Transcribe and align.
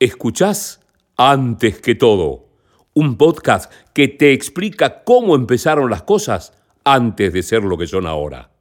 Escuchás 0.00 0.78
antes 1.16 1.80
que 1.80 1.96
todo, 1.96 2.46
un 2.94 3.16
podcast 3.16 3.72
que 3.92 4.06
te 4.06 4.32
explica 4.32 5.02
cómo 5.02 5.34
empezaron 5.34 5.90
las 5.90 6.04
cosas 6.04 6.52
antes 6.84 7.32
de 7.32 7.42
ser 7.42 7.64
lo 7.64 7.76
que 7.76 7.88
son 7.88 8.06
ahora. 8.06 8.52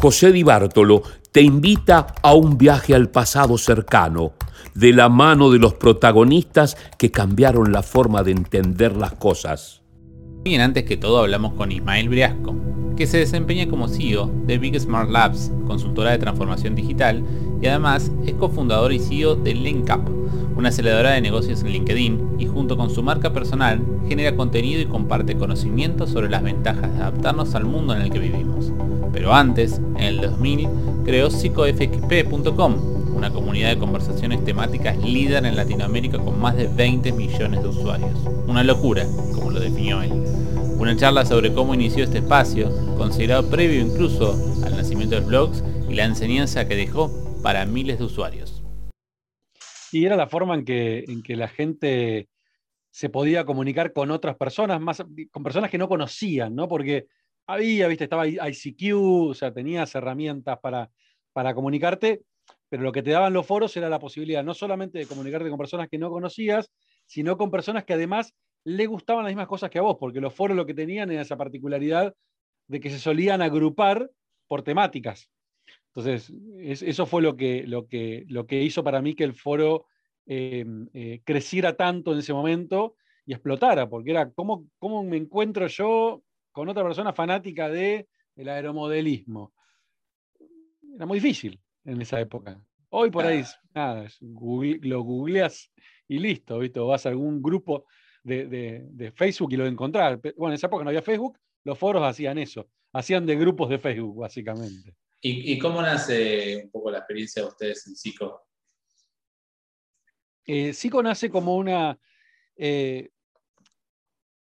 José 0.00 0.30
Di 0.30 0.44
Bartolo 0.44 1.02
te 1.32 1.42
invita 1.42 2.14
a 2.22 2.32
un 2.32 2.56
viaje 2.56 2.94
al 2.94 3.10
pasado 3.10 3.58
cercano, 3.58 4.32
de 4.72 4.92
la 4.92 5.08
mano 5.08 5.50
de 5.50 5.58
los 5.58 5.74
protagonistas 5.74 6.76
que 6.96 7.10
cambiaron 7.10 7.72
la 7.72 7.82
forma 7.82 8.22
de 8.22 8.30
entender 8.30 8.94
las 8.94 9.14
cosas. 9.14 9.82
Bien, 10.44 10.60
antes 10.60 10.84
que 10.84 10.96
todo 10.96 11.18
hablamos 11.18 11.54
con 11.54 11.72
Ismael 11.72 12.08
Briasco, 12.10 12.54
que 12.96 13.08
se 13.08 13.18
desempeña 13.18 13.66
como 13.68 13.88
CEO 13.88 14.30
de 14.46 14.58
Big 14.58 14.78
Smart 14.78 15.10
Labs, 15.10 15.50
consultora 15.66 16.12
de 16.12 16.18
transformación 16.18 16.76
digital, 16.76 17.24
y 17.60 17.66
además 17.66 18.12
es 18.24 18.34
cofundador 18.34 18.92
y 18.92 19.00
CEO 19.00 19.34
de 19.34 19.52
LinkUp, 19.52 20.08
una 20.56 20.68
aceleradora 20.68 21.10
de 21.10 21.22
negocios 21.22 21.62
en 21.62 21.70
LinkedIn, 21.70 22.36
y 22.38 22.46
junto 22.46 22.76
con 22.76 22.90
su 22.90 23.02
marca 23.02 23.32
personal 23.32 23.82
genera 24.08 24.36
contenido 24.36 24.80
y 24.80 24.86
comparte 24.86 25.36
conocimientos 25.36 26.10
sobre 26.10 26.30
las 26.30 26.44
ventajas 26.44 26.94
de 26.94 27.02
adaptarnos 27.02 27.56
al 27.56 27.64
mundo 27.64 27.96
en 27.96 28.02
el 28.02 28.10
que 28.10 28.20
vivimos. 28.20 28.72
Pero 29.12 29.34
antes, 29.34 29.78
en 29.78 30.02
el 30.02 30.20
2000, 30.20 30.68
creó 31.04 31.30
psicofxp.com, 31.30 33.14
una 33.16 33.30
comunidad 33.30 33.70
de 33.70 33.78
conversaciones 33.78 34.44
temáticas 34.44 34.96
líder 34.98 35.44
en 35.44 35.56
Latinoamérica 35.56 36.18
con 36.18 36.40
más 36.40 36.56
de 36.56 36.68
20 36.68 37.12
millones 37.12 37.62
de 37.62 37.68
usuarios. 37.68 38.18
Una 38.46 38.62
locura, 38.62 39.04
como 39.34 39.50
lo 39.50 39.60
definió 39.60 40.02
él. 40.02 40.12
Una 40.78 40.96
charla 40.96 41.24
sobre 41.24 41.52
cómo 41.52 41.74
inició 41.74 42.04
este 42.04 42.18
espacio, 42.18 42.70
considerado 42.96 43.50
previo 43.50 43.80
incluso 43.80 44.32
al 44.64 44.76
nacimiento 44.76 45.16
de 45.16 45.26
blogs 45.26 45.64
y 45.88 45.94
la 45.94 46.04
enseñanza 46.04 46.68
que 46.68 46.76
dejó 46.76 47.10
para 47.42 47.64
miles 47.66 47.98
de 47.98 48.04
usuarios. 48.04 48.62
Y 49.90 50.04
era 50.04 50.16
la 50.16 50.28
forma 50.28 50.54
en 50.54 50.64
que, 50.64 51.04
en 51.08 51.22
que 51.22 51.34
la 51.34 51.48
gente 51.48 52.28
se 52.90 53.08
podía 53.08 53.44
comunicar 53.44 53.92
con 53.92 54.10
otras 54.10 54.36
personas, 54.36 54.80
más, 54.80 55.02
con 55.30 55.42
personas 55.42 55.70
que 55.70 55.78
no 55.78 55.88
conocían, 55.88 56.54
¿no? 56.54 56.68
Porque 56.68 57.06
había, 57.48 57.88
viste, 57.88 58.04
estaba 58.04 58.28
ICQ, 58.28 59.30
o 59.30 59.34
sea, 59.34 59.52
tenías 59.52 59.94
herramientas 59.94 60.58
para, 60.60 60.90
para 61.32 61.54
comunicarte, 61.54 62.22
pero 62.68 62.82
lo 62.82 62.92
que 62.92 63.02
te 63.02 63.10
daban 63.10 63.32
los 63.32 63.46
foros 63.46 63.74
era 63.76 63.88
la 63.88 63.98
posibilidad 63.98 64.44
no 64.44 64.52
solamente 64.52 64.98
de 64.98 65.06
comunicarte 65.06 65.48
con 65.48 65.58
personas 65.58 65.88
que 65.88 65.98
no 65.98 66.10
conocías, 66.10 66.70
sino 67.06 67.38
con 67.38 67.50
personas 67.50 67.84
que 67.84 67.94
además 67.94 68.34
le 68.64 68.86
gustaban 68.86 69.24
las 69.24 69.30
mismas 69.30 69.48
cosas 69.48 69.70
que 69.70 69.78
a 69.78 69.82
vos, 69.82 69.96
porque 69.98 70.20
los 70.20 70.34
foros 70.34 70.56
lo 70.56 70.66
que 70.66 70.74
tenían 70.74 71.10
era 71.10 71.22
esa 71.22 71.38
particularidad 71.38 72.14
de 72.66 72.80
que 72.80 72.90
se 72.90 72.98
solían 72.98 73.40
agrupar 73.40 74.10
por 74.46 74.62
temáticas. 74.62 75.30
Entonces, 75.94 76.30
eso 76.60 77.06
fue 77.06 77.22
lo 77.22 77.34
que, 77.34 77.66
lo, 77.66 77.88
que, 77.88 78.24
lo 78.28 78.46
que 78.46 78.62
hizo 78.62 78.84
para 78.84 79.00
mí 79.00 79.14
que 79.14 79.24
el 79.24 79.32
foro 79.32 79.86
em, 80.26 80.86
eh, 80.92 81.22
creciera 81.24 81.76
tanto 81.76 82.12
en 82.12 82.18
ese 82.18 82.34
momento 82.34 82.96
y 83.24 83.32
explotara, 83.32 83.88
porque 83.88 84.10
era 84.10 84.30
cómo, 84.32 84.66
cómo 84.78 85.02
me 85.02 85.16
encuentro 85.16 85.66
yo 85.66 86.22
con 86.58 86.68
otra 86.68 86.82
persona 86.82 87.12
fanática 87.12 87.68
de 87.68 88.08
el 88.34 88.48
aeromodelismo. 88.48 89.54
Era 90.92 91.06
muy 91.06 91.20
difícil 91.20 91.60
en 91.84 92.02
esa 92.02 92.20
época. 92.20 92.60
Hoy 92.88 93.12
por 93.12 93.24
ahí, 93.24 93.44
nada, 93.72 94.08
lo 94.20 95.02
googleas 95.02 95.70
y 96.08 96.18
listo, 96.18 96.58
¿viste? 96.58 96.80
vas 96.80 97.06
a 97.06 97.10
algún 97.10 97.40
grupo 97.40 97.84
de, 98.24 99.12
Facebook 99.14 99.52
y 99.52 99.56
lo 99.56 99.66
encontrás. 99.66 100.18
Bueno, 100.36 100.48
en 100.48 100.54
esa 100.54 100.66
época 100.66 100.82
no 100.82 100.90
había 100.90 101.00
Facebook, 101.00 101.38
los 101.62 101.78
foros 101.78 102.02
hacían 102.02 102.38
eso, 102.38 102.68
hacían 102.92 103.24
de 103.24 103.36
grupos 103.36 103.70
de 103.70 103.78
Facebook, 103.78 104.18
básicamente. 104.18 104.96
¿Y, 105.20 105.56
cómo 105.60 105.80
nace 105.80 106.62
un 106.64 106.70
poco 106.72 106.90
la 106.90 106.98
experiencia 106.98 107.42
de 107.42 107.48
ustedes 107.50 107.86
en 107.86 107.94
Psico? 107.94 108.48
Eh, 110.44 110.72
Psico 110.72 111.04
nace 111.04 111.30
como 111.30 111.54
una, 111.54 111.96
eh, 112.56 113.10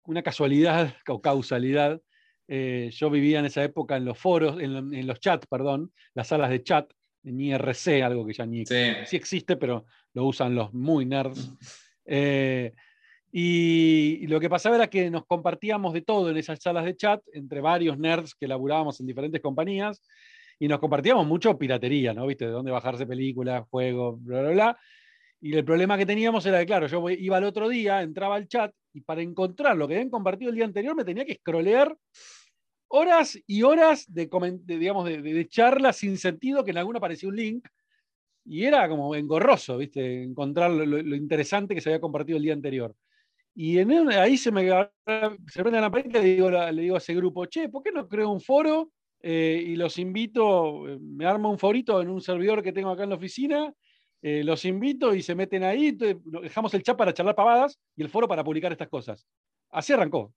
una 0.05 0.23
casualidad 0.23 0.93
o 1.07 1.21
causalidad. 1.21 2.01
Eh, 2.47 2.89
yo 2.91 3.09
vivía 3.09 3.39
en 3.39 3.45
esa 3.45 3.63
época 3.63 3.95
en 3.95 4.05
los 4.05 4.17
foros, 4.17 4.61
en, 4.61 4.93
en 4.93 5.07
los 5.07 5.19
chats, 5.19 5.47
perdón, 5.47 5.91
las 6.13 6.27
salas 6.27 6.49
de 6.49 6.61
chat, 6.61 6.91
en 7.23 7.39
IRC, 7.39 8.03
algo 8.03 8.25
que 8.25 8.33
ya 8.33 8.45
ni 8.45 8.65
sí. 8.65 8.75
existe, 9.15 9.55
pero 9.55 9.85
lo 10.13 10.25
usan 10.25 10.55
los 10.55 10.73
muy 10.73 11.05
nerds. 11.05 11.51
Eh, 12.05 12.73
y, 13.31 14.27
lo 14.27 14.37
que 14.41 14.49
pasaba 14.49 14.75
era 14.75 14.89
que 14.89 15.09
nos 15.09 15.25
compartíamos 15.25 15.93
de 15.93 16.01
todo 16.01 16.29
en 16.29 16.35
esas 16.35 16.61
salas 16.61 16.83
de 16.83 16.97
chat 16.97 17.21
entre 17.31 17.61
varios 17.61 17.97
nerds 17.97 18.35
que 18.35 18.45
laburábamos 18.45 18.99
en 18.99 19.07
diferentes 19.07 19.39
compañías 19.39 20.01
y 20.59 20.67
nos 20.67 20.79
compartíamos 20.79 21.25
mucho 21.25 21.57
piratería, 21.57 22.13
¿no? 22.13 22.27
¿Viste? 22.27 22.45
De 22.45 22.51
dónde 22.51 22.71
bajarse 22.71 23.05
películas, 23.05 23.63
juegos, 23.69 24.21
bla, 24.21 24.41
bla, 24.41 24.49
bla. 24.49 24.79
Y 25.39 25.53
el 25.55 25.63
problema 25.63 25.97
que 25.97 26.05
teníamos 26.05 26.45
era 26.45 26.59
que, 26.59 26.65
claro, 26.65 26.87
yo 26.87 27.09
iba 27.09 27.37
al 27.37 27.45
otro 27.45 27.69
día, 27.69 28.01
entraba 28.01 28.35
al 28.35 28.49
chat 28.49 28.73
y 28.93 29.01
para 29.01 29.21
encontrar 29.21 29.75
lo 29.75 29.87
que 29.87 29.95
habían 29.95 30.09
compartido 30.09 30.49
el 30.49 30.55
día 30.55 30.65
anterior 30.65 30.95
me 30.95 31.03
tenía 31.03 31.25
que 31.25 31.35
scrollear 31.35 31.97
horas 32.95 33.39
y 33.47 33.63
horas 33.63 34.05
de, 34.07 34.29
digamos, 34.65 35.05
de, 35.05 35.47
charlas 35.49 35.97
sin 35.97 36.15
sentido, 36.17 36.63
que 36.63 36.71
en 36.71 36.77
alguna 36.77 36.99
aparecía 36.99 37.27
un 37.27 37.35
link, 37.35 37.67
y 38.45 38.65
era 38.65 38.87
como 38.87 39.15
engorroso, 39.15 39.77
¿viste? 39.77 40.21
Encontrar 40.21 40.69
lo, 40.69 41.15
interesante 41.15 41.73
que 41.73 41.81
se 41.81 41.89
había 41.89 42.01
compartido 42.01 42.37
el 42.37 42.43
día 42.43 42.53
anterior. 42.53 42.95
Y 43.55 43.79
en, 43.79 44.11
ahí 44.11 44.37
se 44.37 44.51
me 44.51 44.67
se 44.67 45.63
prende 45.63 45.81
la 45.81 45.89
pared 45.89 46.05
y 46.07 46.13
le 46.13 46.21
digo, 46.21 46.51
le 46.51 46.81
digo 46.81 46.95
a 46.95 46.99
ese 46.99 47.15
grupo, 47.15 47.47
che, 47.47 47.69
¿por 47.69 47.81
qué 47.81 47.91
no 47.91 48.07
creo 48.07 48.29
un 48.29 48.41
foro? 48.41 48.91
Eh, 49.19 49.63
y 49.67 49.75
los 49.75 49.97
invito, 49.97 50.87
eh, 50.87 50.99
me 50.99 51.25
armo 51.25 51.49
un 51.49 51.57
forito 51.57 51.99
en 52.01 52.09
un 52.09 52.21
servidor 52.21 52.61
que 52.61 52.73
tengo 52.73 52.89
acá 52.89 53.03
en 53.03 53.09
la 53.09 53.15
oficina, 53.15 53.73
eh, 54.23 54.43
los 54.43 54.65
invito 54.65 55.13
y 55.13 55.21
se 55.21 55.35
meten 55.35 55.63
ahí, 55.63 55.91
dejamos 55.91 56.73
el 56.73 56.81
chat 56.81 56.97
para 56.97 57.13
charlar 57.13 57.35
pavadas 57.35 57.77
y 57.95 58.01
el 58.01 58.09
foro 58.09 58.27
para 58.27 58.43
publicar 58.43 58.71
estas 58.71 58.89
cosas. 58.89 59.27
Así 59.69 59.93
arrancó 59.93 60.33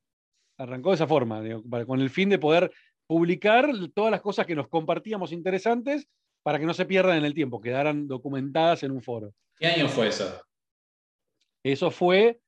arrancó 0.59 0.91
de 0.91 0.97
esa 0.97 1.07
forma, 1.07 1.43
con 1.87 2.01
el 2.01 2.11
fin 2.11 2.29
de 2.29 2.39
poder 2.39 2.73
publicar 3.07 3.69
todas 3.95 4.11
las 4.11 4.21
cosas 4.21 4.47
que 4.47 4.55
nos 4.55 4.69
compartíamos 4.69 5.33
interesantes 5.33 6.09
para 6.43 6.59
que 6.59 6.67
no 6.67 6.75
se 6.75 6.87
pierdan 6.87 7.19
en 7.19 7.25
el 7.25 7.35
tiempo, 7.35 7.61
quedaran 7.61 8.07
documentadas 8.07 8.83
en 8.83 8.93
un 8.93 9.03
foro. 9.03 9.33
¿Qué 9.59 9.67
año 9.67 9.89
fue 9.89 10.09
eso? 10.09 10.41
Eso 11.63 11.91
fue 11.91 12.41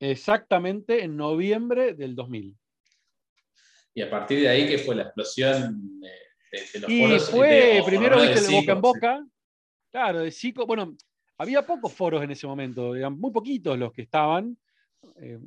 exactamente 0.00 1.04
en 1.04 1.16
noviembre 1.16 1.94
del 1.94 2.14
2000. 2.14 2.56
Y 3.94 4.02
a 4.02 4.10
partir 4.10 4.40
de 4.40 4.48
ahí, 4.48 4.66
¿qué 4.66 4.78
fue 4.78 4.94
la 4.94 5.04
explosión 5.04 6.00
de, 6.00 6.10
los 6.80 6.90
y 6.90 7.18
Fue 7.30 7.82
primero, 7.84 8.20
viste, 8.20 8.40
de 8.40 8.60
boca 8.60 8.72
en 8.72 8.80
boca. 8.80 9.26
Claro, 9.94 10.22
de 10.22 10.32
psico. 10.32 10.66
Bueno, 10.66 10.96
había 11.38 11.64
pocos 11.64 11.92
foros 11.92 12.20
en 12.24 12.32
ese 12.32 12.48
momento, 12.48 12.96
eran 12.96 13.16
muy 13.16 13.30
poquitos 13.30 13.78
los 13.78 13.92
que 13.92 14.02
estaban. 14.02 14.58
Eh, 15.20 15.38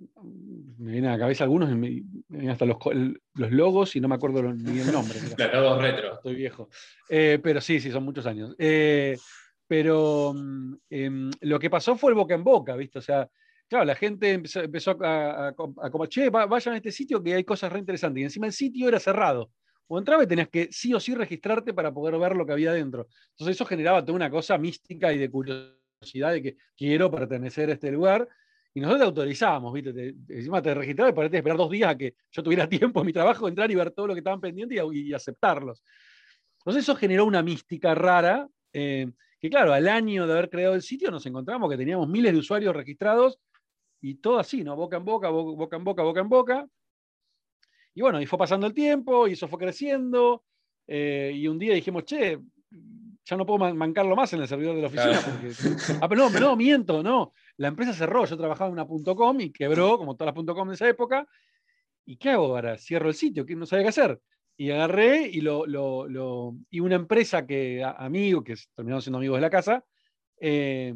me 0.78 0.92
vienen 0.94 1.10
a 1.10 1.14
la 1.16 1.20
cabeza 1.20 1.44
algunos, 1.44 1.70
me, 1.76 2.02
vienen 2.30 2.52
hasta 2.52 2.64
los, 2.64 2.78
logos 3.34 3.98
y 3.98 4.00
no 4.00 4.08
me 4.08 4.16
acuerdo 4.16 4.42
ni 4.54 4.80
el 4.80 4.90
nombre. 4.90 5.20
Los 5.38 5.54
logos 5.54 5.82
retro. 5.82 6.14
Estoy 6.14 6.36
viejo. 6.36 6.70
Eh, 7.10 7.40
pero 7.44 7.60
sí, 7.60 7.82
sí, 7.82 7.92
son 7.92 8.06
muchos 8.06 8.26
años. 8.26 8.56
Eh, 8.58 9.18
pero 9.68 10.34
mm, 10.34 10.76
em, 10.92 11.32
lo 11.42 11.60
que 11.60 11.70
pasó 11.70 11.98
fue 11.98 12.12
el 12.12 12.16
boca 12.16 12.34
en 12.34 12.46
boca, 12.46 12.78
¿viste? 12.78 13.00
O 13.00 13.02
sea, 13.02 13.30
claro, 13.68 13.84
la 13.84 13.96
gente 13.96 14.32
empezó, 14.32 14.92
a, 15.02 15.50
a, 15.50 16.08
che, 16.08 16.30
vayan 16.30 16.74
a 16.74 16.78
este 16.78 16.94
sitio 16.94 17.22
que 17.22 17.34
hay 17.34 17.44
cosas 17.44 17.70
re 17.70 17.80
interesantes. 17.80 18.22
Y 18.22 18.24
encima 18.24 18.48
el 18.48 18.54
sitio 18.54 18.88
era 18.88 19.02
cerrado. 19.02 19.52
O 19.88 19.98
entraba 19.98 20.24
y 20.24 20.28
tenías 20.28 20.50
que 20.50 20.70
sí 20.72 20.94
o 20.94 21.00
sí 21.00 21.16
registrarte 21.16 21.74
para 21.74 21.94
poder 21.94 22.20
ver 22.20 22.36
lo 22.36 22.46
que 22.46 22.52
había 22.52 22.74
dentro. 22.74 23.08
Entonces 23.32 23.56
eso 23.56 23.66
generaba 23.66 24.04
toda 24.04 24.16
una 24.16 24.30
cosa 24.30 24.58
mística 24.58 25.14
y 25.14 25.18
de 25.18 25.32
curiosidad 25.32 26.34
de 26.34 26.42
que 26.42 26.58
quiero 26.76 27.10
pertenecer 27.10 27.70
a 27.70 27.74
este 27.74 27.92
lugar 27.92 28.28
y 28.78 28.80
nosotros 28.80 29.00
te 29.00 29.06
autorizábamos, 29.08 29.74
¿viste? 29.74 30.14
encima 30.30 30.62
te 30.62 30.72
registraba 30.76 31.10
y 31.10 31.14
para 31.14 31.26
esperar 31.26 31.58
dos 31.58 31.72
días 31.72 31.90
a 31.90 31.98
que 31.98 32.14
yo 32.32 32.44
tuviera 32.44 32.70
tiempo 32.70 33.00
en 33.00 33.08
mi 33.08 33.12
trabajo, 33.12 33.48
entrar 33.48 33.72
y 33.72 33.76
ver 33.76 33.90
todo 33.90 34.06
lo 34.06 34.14
que 34.14 34.20
estaban 34.20 34.40
pendientes 34.40 34.80
y, 34.94 35.14
aceptarlos. 35.16 35.84
Entonces 36.60 36.84
eso 36.84 36.96
generó 36.96 37.26
una 37.26 37.42
mística 37.42 37.96
rara, 37.96 38.48
eh, 38.72 39.10
que 39.40 39.50
claro, 39.50 39.74
al 39.74 39.88
año 39.88 40.28
de 40.28 40.34
haber 40.34 40.52
creado 40.52 40.76
el 40.76 40.84
sitio 40.84 41.10
nos 41.10 41.26
encontramos 41.26 41.72
que 41.72 41.78
teníamos 41.78 42.08
miles 42.08 42.34
de 42.34 42.38
usuarios 42.38 42.76
registrados 42.76 43.40
y 44.00 44.14
todo 44.16 44.38
así, 44.38 44.64
¿no? 44.64 44.76
Boca 44.76 44.98
en 44.98 45.06
boca, 45.06 45.30
boca 45.30 45.78
en 45.78 45.84
boca, 45.84 46.04
boca 46.04 46.22
en 46.22 46.30
boca. 46.30 46.68
Y 47.98 48.02
bueno, 48.02 48.22
y 48.22 48.28
fue 48.28 48.38
pasando 48.38 48.68
el 48.68 48.76
tiempo 48.76 49.28
y 49.28 49.34
eso 49.34 49.48
fue 49.48 49.58
creciendo. 49.58 50.44
Eh, 50.86 51.32
y 51.34 51.48
un 51.48 51.58
día 51.58 51.74
dijimos, 51.74 52.06
che, 52.06 52.38
ya 53.26 53.36
no 53.36 53.44
puedo 53.44 53.74
mancarlo 53.74 54.16
más 54.16 54.32
en 54.34 54.42
el 54.42 54.48
servidor 54.48 54.76
de 54.76 54.82
la 54.84 54.88
oficina. 54.88 55.20
Porque... 55.20 55.52
Ah, 56.04 56.08
pero 56.08 56.30
no, 56.30 56.40
no, 56.40 56.56
miento, 56.56 57.02
no. 57.02 57.34
La 57.56 57.70
empresa 57.70 57.94
cerró, 57.94 58.26
yo 58.26 58.38
trabajaba 58.38 58.68
en 58.68 58.74
una 58.74 59.16
.com 59.16 59.42
y 59.42 59.52
quebró, 59.52 59.98
como 59.98 60.16
todas 60.16 60.36
las 60.36 60.56
.com 60.56 60.68
de 60.68 60.76
esa 60.76 60.88
época. 60.88 61.28
¿Y 62.06 62.18
qué 62.18 62.30
hago 62.30 62.46
ahora? 62.46 62.78
Cierro 62.78 63.10
el 63.10 63.16
sitio, 63.16 63.48
que 63.48 63.56
no 63.56 63.66
sabía 63.66 63.86
qué 63.86 63.90
hacer. 63.90 64.22
Y 64.56 64.70
agarré 64.70 65.28
y, 65.28 65.42
lo, 65.42 65.66
lo, 65.66 66.56
y 66.70 66.80
una 66.82 66.98
empresa 66.98 67.48
que, 67.48 67.84
amigo, 67.84 68.44
que 68.44 68.58
terminaron 68.76 69.02
siendo 69.02 69.18
amigos 69.18 69.38
de 69.38 69.42
la 69.42 69.50
casa, 69.50 69.84
eh, 70.40 70.94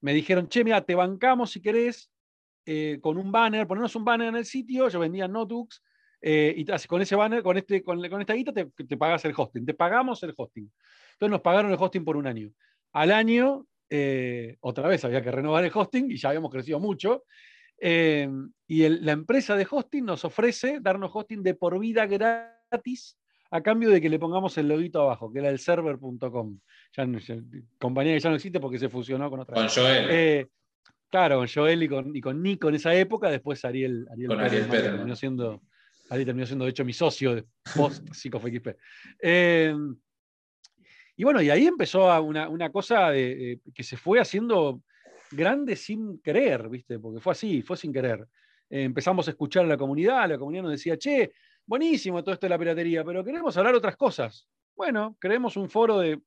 me 0.00 0.14
dijeron, 0.14 0.48
che, 0.48 0.64
mira, 0.64 0.80
te 0.80 0.94
bancamos 0.94 1.50
si 1.50 1.60
querés, 1.60 2.10
eh, 2.64 3.00
con 3.02 3.18
un 3.18 3.30
banner, 3.30 3.66
ponernos 3.66 3.94
un 3.96 4.06
banner 4.06 4.28
en 4.28 4.36
el 4.36 4.46
sitio, 4.46 4.88
yo 4.88 4.98
vendía 4.98 5.28
notebooks, 5.28 5.82
eh, 6.20 6.54
y 6.56 6.86
con 6.86 7.00
ese 7.00 7.16
banner, 7.16 7.42
con, 7.42 7.56
este, 7.56 7.82
con, 7.82 8.04
esta 8.20 8.34
guita, 8.34 8.52
te, 8.52 8.64
te 8.66 8.96
pagas 8.96 9.24
el 9.24 9.34
hosting. 9.36 9.64
Te 9.64 9.74
pagamos 9.74 10.22
el 10.22 10.34
hosting. 10.36 10.70
Entonces 11.12 11.30
nos 11.30 11.40
pagaron 11.40 11.70
el 11.70 11.76
hosting 11.78 12.04
por 12.04 12.16
un 12.16 12.26
año. 12.26 12.50
Al 12.92 13.12
año, 13.12 13.66
eh, 13.88 14.56
otra 14.60 14.88
vez 14.88 15.04
había 15.04 15.22
que 15.22 15.30
renovar 15.30 15.64
el 15.64 15.70
hosting 15.72 16.10
y 16.10 16.16
ya 16.16 16.30
habíamos 16.30 16.50
crecido 16.50 16.80
mucho. 16.80 17.24
y 17.80 18.88
la 18.88 19.12
empresa 19.12 19.56
de 19.56 19.66
hosting 19.70 20.04
nos 20.04 20.24
ofrece 20.24 20.78
darnos 20.80 21.10
hosting 21.14 21.42
de 21.42 21.54
por 21.54 21.78
vida 21.78 22.06
gratis 22.06 23.18
a 23.50 23.62
cambio 23.62 23.90
de 23.90 24.00
que 24.00 24.08
le 24.08 24.18
pongamos 24.18 24.58
el 24.58 24.68
loguito 24.68 25.00
abajo, 25.00 25.32
que 25.32 25.38
era 25.38 25.48
el 25.48 25.58
server.com. 25.58 26.58
Ya, 26.96 27.08
compañía 27.78 28.14
que 28.14 28.20
ya 28.20 28.30
no 28.30 28.36
existe 28.36 28.60
porque 28.60 28.78
se 28.78 28.88
fusionó 28.88 29.30
con 29.30 29.40
otra. 29.40 29.54
Con 29.54 29.68
Joel. 29.68 30.48
claro, 31.08 31.38
con 31.38 31.48
Joel 31.48 31.82
y 31.82 31.88
con, 31.88 32.16
y 32.16 32.20
con 32.20 32.42
Nico 32.42 32.68
en 32.68 32.74
esa 32.74 32.94
época, 32.94 33.30
después 33.30 33.64
Ariel, 33.64 34.06
Ariel 34.10 34.28
con 34.28 34.40
Ariel 34.40 34.66
Pérez, 34.66 34.84
terminó 34.84 35.16
siendo 35.16 35.62
Ahí 36.10 36.24
terminó 36.24 36.46
siendo, 36.46 36.64
de 36.64 36.70
hecho, 36.70 36.84
mi 36.84 36.92
socio 36.92 37.34
de 37.34 37.44
post 37.76 38.08
PsicoFXP. 38.12 38.68
Eh, 39.20 39.74
y 41.16 41.24
bueno, 41.24 41.42
y 41.42 41.50
ahí 41.50 41.66
empezó 41.66 42.22
una, 42.22 42.48
una 42.48 42.70
cosa 42.70 43.10
de, 43.10 43.60
que 43.74 43.82
se 43.82 43.96
fue 43.96 44.20
haciendo 44.20 44.82
grande 45.30 45.76
sin 45.76 46.20
querer, 46.20 46.68
¿viste? 46.68 46.98
Porque 46.98 47.20
fue 47.20 47.32
así, 47.32 47.62
fue 47.62 47.76
sin 47.76 47.92
querer. 47.92 48.26
Eh, 48.70 48.84
empezamos 48.84 49.26
a 49.26 49.32
escuchar 49.32 49.64
a 49.64 49.68
la 49.68 49.76
comunidad, 49.76 50.28
la 50.28 50.38
comunidad 50.38 50.62
nos 50.62 50.72
decía, 50.72 50.96
che, 50.96 51.32
buenísimo 51.66 52.22
todo 52.22 52.34
esto 52.34 52.46
de 52.46 52.50
la 52.50 52.58
piratería, 52.58 53.04
pero 53.04 53.24
queremos 53.24 53.56
hablar 53.56 53.74
otras 53.74 53.96
cosas. 53.96 54.48
Bueno, 54.76 55.16
creemos 55.18 55.56
un 55.56 55.68
foro 55.68 55.98
de, 55.98 56.20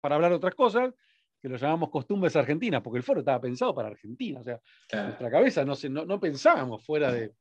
para 0.00 0.14
hablar 0.14 0.32
otras 0.32 0.54
cosas, 0.54 0.92
que 1.40 1.48
lo 1.48 1.56
llamamos 1.56 1.90
Costumbres 1.90 2.34
Argentinas, 2.34 2.82
porque 2.82 2.98
el 2.98 3.04
foro 3.04 3.20
estaba 3.20 3.40
pensado 3.40 3.74
para 3.74 3.88
Argentina, 3.88 4.40
o 4.40 4.44
sea, 4.44 4.60
nuestra 4.90 5.30
cabeza 5.30 5.64
no, 5.64 5.74
no, 5.90 6.04
no 6.04 6.18
pensábamos 6.18 6.84
fuera 6.84 7.12
de, 7.12 7.34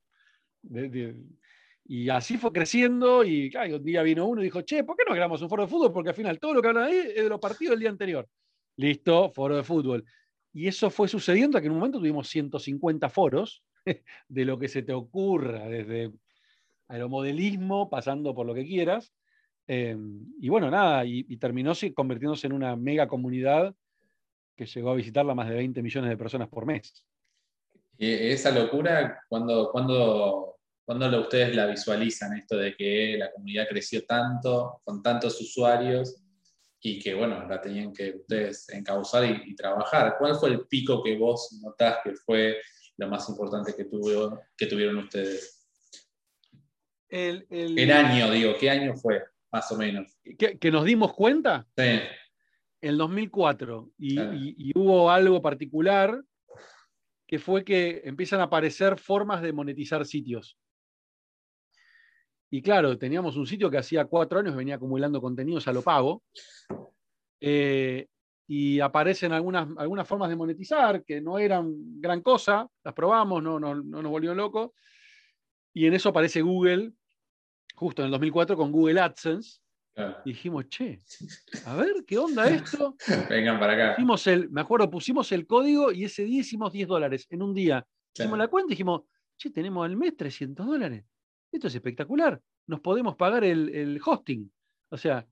y 1.90 2.10
así 2.10 2.38
fue 2.38 2.52
creciendo 2.52 3.24
y 3.24 3.50
un 3.56 3.84
día 3.84 4.04
vino 4.04 4.26
uno 4.28 4.42
y 4.42 4.46
dijo, 4.46 4.62
che, 4.62 4.84
¿por 4.84 4.98
qué 4.98 5.04
no 5.08 5.16
grabamos 5.16 5.42
un 5.42 5.50
foro 5.50 5.64
de 5.64 5.70
fútbol? 5.70 5.94
Porque 5.94 6.10
al 6.10 6.16
final 6.16 6.38
todo 6.38 6.54
lo 6.54 6.62
que 6.62 6.68
hablan 6.68 6.84
ahí 6.84 6.98
es 6.98 7.24
de 7.24 7.30
los 7.30 7.40
partidos 7.40 7.72
del 7.72 7.80
día 7.80 7.90
anterior. 7.90 8.28
Listo, 8.76 9.32
foro 9.32 9.56
de 9.56 9.64
fútbol. 9.64 10.04
Y 10.52 10.68
eso 10.68 10.90
fue 10.90 11.08
sucediendo 11.08 11.60
que 11.62 11.68
en 11.68 11.72
un 11.72 11.80
momento 11.80 12.00
tuvimos 12.00 12.28
150 12.28 13.10
foros 13.10 13.64
de 14.28 14.46
lo 14.46 14.60
que 14.60 14.68
se 14.68 14.84
te 14.84 14.92
ocurra, 14.92 15.70
desde 15.70 16.12
aeromodelismo, 16.90 17.90
pasando 17.90 18.36
por 18.36 18.46
lo 18.46 18.54
que 18.54 18.66
quieras. 18.66 19.14
Em, 19.66 20.26
y 20.42 20.50
bueno, 20.50 20.70
nada, 20.70 21.06
y, 21.06 21.24
terminó 21.38 21.72
convirtiéndose 21.96 22.48
en 22.48 22.54
una 22.54 22.76
mega 22.76 23.08
comunidad 23.08 23.74
que 24.58 24.66
llegó 24.66 24.92
a 24.92 24.96
visitarla 24.96 25.36
más 25.36 25.48
de 25.48 25.56
20 25.56 25.82
millones 25.82 26.10
de 26.10 26.18
personas 26.18 26.50
por 26.50 26.66
mes. 26.66 27.06
¿Y 27.98 28.12
esa 28.12 28.52
locura, 28.52 29.24
cuando, 29.30 29.72
cuando 29.72 30.57
¿Cuándo 30.88 31.20
ustedes 31.20 31.54
la 31.54 31.66
visualizan 31.66 32.38
esto 32.38 32.56
de 32.56 32.74
que 32.74 33.18
la 33.20 33.30
comunidad 33.34 33.68
creció 33.68 34.06
tanto, 34.06 34.80
con 34.86 35.04
tantos 35.04 35.42
usuarios 35.42 36.24
y 36.80 36.98
que, 36.98 37.14
bueno, 37.14 37.46
la 37.46 37.60
tenían 37.60 37.92
que 37.92 38.12
ustedes 38.12 38.70
encauzar 38.70 39.26
y, 39.26 39.54
trabajar? 39.54 40.16
¿Cuál 40.18 40.36
fue 40.36 40.52
el 40.52 40.66
pico 40.66 41.04
que 41.04 41.18
vos 41.18 41.60
notás 41.62 41.98
que 42.06 42.14
fue 42.16 42.62
lo 42.96 43.10
más 43.10 43.28
importante 43.28 43.76
que, 43.76 43.84
tuvo, 43.84 44.40
que 44.56 44.66
tuvieron 44.66 45.00
ustedes? 45.00 45.68
El, 47.10 47.46
año, 47.92 48.32
digo, 48.32 48.54
¿qué 48.58 48.70
año 48.70 48.96
fue, 48.96 49.22
más 49.52 49.70
o 49.74 49.78
menos? 49.78 50.18
¿Que, 50.38 50.72
nos 50.72 50.86
dimos 50.86 51.14
cuenta? 51.14 51.68
Sí. 51.76 52.00
El 52.80 52.98
2004. 52.98 53.92
y 53.98 54.72
hubo 54.74 55.12
algo 55.12 55.42
particular 55.42 56.24
que 57.28 57.40
fue 57.40 57.66
que 57.66 58.04
empiezan 58.06 58.40
a 58.40 58.44
aparecer 58.44 58.98
formas 58.98 59.42
de 59.42 59.52
monetizar 59.52 60.06
sitios. 60.06 60.58
Y 62.50 62.62
claro, 62.62 62.98
teníamos 62.98 63.36
un 63.36 63.46
sitio 63.46 63.70
que 63.70 63.78
hacía 63.78 64.06
cuatro 64.06 64.40
años 64.40 64.56
venía 64.56 64.76
acumulando 64.76 65.22
contenidos 65.22 65.68
a 65.68 65.74
lo 65.74 65.82
pago. 65.82 66.24
Eh, 67.42 68.08
y 68.50 68.80
aparecen 68.80 69.34
algunas, 69.34 69.68
algunas 69.78 70.08
formas 70.08 70.30
de 70.30 70.38
monetizar 70.38 71.04
que 71.04 71.20
no 71.20 71.38
eran 71.38 72.00
gran 72.00 72.22
cosa, 72.22 72.66
las 72.84 72.94
probamos, 72.94 73.44
no, 73.44 73.60
no, 73.60 73.76
no 73.76 74.02
nos 74.02 74.10
volvió 74.10 74.34
locos. 74.34 74.72
Y 75.74 75.86
en 75.86 75.94
eso 75.94 76.10
aparece 76.10 76.42
Google, 76.42 76.94
justo 77.76 78.02
en 78.02 78.06
el 78.06 78.12
2004 78.12 78.56
con 78.56 78.72
Google 78.72 79.02
AdSense. 79.02 79.60
Y 80.24 80.30
dijimos, 80.30 80.70
che, 80.70 81.02
a 81.66 81.76
ver, 81.76 82.06
¿qué 82.06 82.20
onda 82.20 82.48
esto? 82.50 82.96
Vengan 83.30 83.60
para 83.60 83.74
acá. 83.74 83.96
el, 84.28 84.50
me 84.52 84.62
acuerdo, 84.62 84.90
pusimos 84.90 85.32
el 85.32 85.46
código 85.46 85.92
y 85.92 86.06
ese 86.06 86.24
día 86.24 86.42
hicimos 86.42 86.72
10 86.72 86.88
dólares 86.88 87.28
en 87.30 87.42
un 87.42 87.54
día. 87.54 87.86
Hicimos 88.14 88.38
la 88.38 88.48
cuenta 88.48 88.72
y 88.72 88.76
dijimos, 88.76 89.02
che, 89.36 89.50
tenemos 89.50 89.86
al 89.86 89.98
mes 89.98 90.16
300 90.16 90.66
dólares 90.66 91.04
esto 91.52 91.68
es 91.68 91.76
espectacular, 91.76 92.42
nos 92.68 92.80
podemos 92.82 93.16
pagar 93.16 93.44
el, 93.44 94.00
hosting. 94.04 94.52
O 94.90 94.98
sea, 94.98 95.26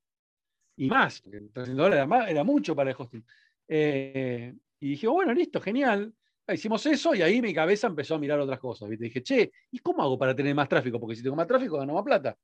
y 0.78 0.88
más, 0.88 1.24
era, 1.26 2.30
era 2.30 2.44
mucho 2.44 2.76
para 2.76 2.92
el 2.92 2.96
hosting. 2.98 3.26
Eh, 3.68 4.54
y 4.80 4.90
dije, 4.90 5.08
bueno, 5.08 5.34
listo, 5.34 5.62
genial. 5.62 6.14
Hicimos 6.48 6.86
eso 6.86 7.16
y 7.16 7.24
ahí 7.24 7.42
mi 7.42 7.54
cabeza 7.54 7.88
empezó 7.88 8.16
a 8.16 8.20
mirar 8.20 8.40
otras 8.40 8.60
cosas. 8.60 8.90
¿viste? 8.90 9.06
Dije, 9.06 9.24
che, 9.24 9.52
¿y 9.72 9.80
cómo 9.80 10.04
hago 10.04 10.18
para 10.18 10.36
tener 10.36 10.54
más 10.54 10.70
tráfico? 10.70 11.00
Porque 11.00 11.16
si 11.16 11.24
tengo 11.24 11.36
más 11.36 11.48
tráfico, 11.48 11.78
gano 11.78 11.94
más 11.94 12.04
plata. 12.04 12.38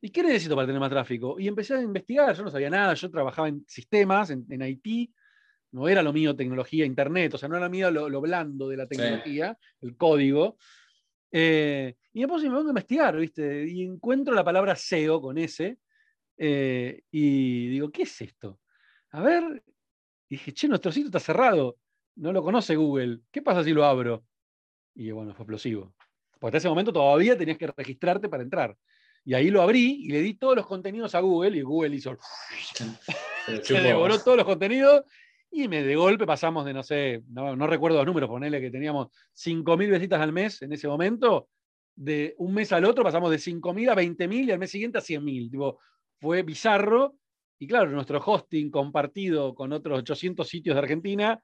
¿Y 0.00 0.10
qué 0.10 0.22
necesito 0.22 0.54
para 0.54 0.66
tener 0.66 0.80
más 0.80 0.90
tráfico? 0.90 1.38
Y 1.38 1.48
empecé 1.48 1.74
a 1.74 1.80
investigar, 1.80 2.34
yo 2.36 2.42
no 2.42 2.50
sabía 2.50 2.68
nada, 2.68 2.92
yo 2.94 3.10
trabajaba 3.10 3.48
en 3.48 3.64
sistemas, 3.68 4.30
en, 4.30 4.44
en 4.50 4.62
Haití, 4.62 5.12
no 5.72 5.88
era 5.88 6.02
lo 6.02 6.12
mío 6.12 6.36
tecnología, 6.36 6.84
internet, 6.84 7.34
o 7.34 7.38
sea, 7.38 7.48
no 7.48 7.56
era 7.56 7.68
mío 7.68 7.90
lo, 7.90 8.20
blando 8.20 8.68
de 8.68 8.76
la 8.76 8.86
tecnología, 8.86 9.58
el 9.80 9.96
código. 9.96 10.56
Eh, 11.32 11.96
y 12.12 12.20
después 12.20 12.42
me 12.42 12.50
pongo 12.50 12.66
a 12.66 12.68
investigar, 12.68 13.16
¿viste? 13.16 13.66
Y 13.66 13.82
encuentro 13.82 14.34
la 14.34 14.44
palabra 14.44 14.76
SEO 14.76 15.20
con 15.20 15.38
S. 15.38 15.78
Eh, 16.36 17.02
y 17.10 17.68
digo, 17.68 17.90
¿qué 17.90 18.02
es 18.02 18.20
esto? 18.20 18.60
A 19.10 19.22
ver. 19.22 19.64
Y 20.28 20.36
dije, 20.36 20.52
che, 20.52 20.68
nuestro 20.68 20.92
sitio 20.92 21.08
está 21.08 21.20
cerrado. 21.20 21.78
No 22.16 22.32
lo 22.32 22.42
conoce 22.42 22.76
Google. 22.76 23.20
¿Qué 23.30 23.40
pasa 23.40 23.64
si 23.64 23.72
lo 23.72 23.84
abro? 23.84 24.24
Y 24.94 25.10
bueno, 25.10 25.34
fue 25.34 25.44
explosivo. 25.44 25.94
Porque 26.38 26.56
hasta 26.56 26.58
ese 26.58 26.68
momento 26.68 26.92
todavía 26.92 27.36
tenías 27.36 27.56
que 27.56 27.66
registrarte 27.66 28.28
para 28.28 28.42
entrar. 28.42 28.76
Y 29.24 29.34
ahí 29.34 29.50
lo 29.50 29.62
abrí 29.62 30.04
y 30.04 30.08
le 30.08 30.20
di 30.20 30.34
todos 30.34 30.56
los 30.56 30.66
contenidos 30.66 31.14
a 31.14 31.20
Google 31.20 31.56
y 31.56 31.62
Google 31.62 31.96
hizo. 31.96 32.18
Se 33.62 33.74
devoró 33.80 34.18
todos 34.18 34.36
los 34.36 34.46
contenidos 34.46 35.04
y 35.54 35.68
me, 35.68 35.82
de 35.82 35.96
golpe 35.96 36.24
pasamos 36.24 36.64
de, 36.64 36.72
no 36.72 36.82
sé, 36.82 37.22
no, 37.28 37.66
recuerdo 37.66 37.98
los 37.98 38.06
números, 38.06 38.30
ponerle 38.30 38.58
que 38.58 38.70
teníamos 38.70 39.08
5.000 39.34 39.90
visitas 39.90 40.20
al 40.20 40.32
mes 40.32 40.62
en 40.62 40.72
ese 40.72 40.88
momento. 40.88 41.48
De 41.94 42.34
un 42.38 42.54
mes 42.54 42.72
al 42.72 42.86
otro 42.86 43.04
pasamos 43.04 43.30
de 43.30 43.36
5.000 43.36 43.90
a 43.90 43.94
20.000 43.94 44.46
y 44.46 44.50
al 44.50 44.58
mes 44.58 44.70
siguiente 44.70 44.96
a 44.96 45.02
100.000. 45.02 45.50
Tipo, 45.50 45.78
fue 46.18 46.42
bizarro. 46.42 47.16
Y 47.58 47.66
claro, 47.66 47.90
nuestro 47.90 48.18
hosting 48.24 48.70
compartido 48.70 49.54
con 49.54 49.74
otros 49.74 49.98
800 49.98 50.48
sitios 50.48 50.74
de 50.74 50.80
Argentina 50.80 51.38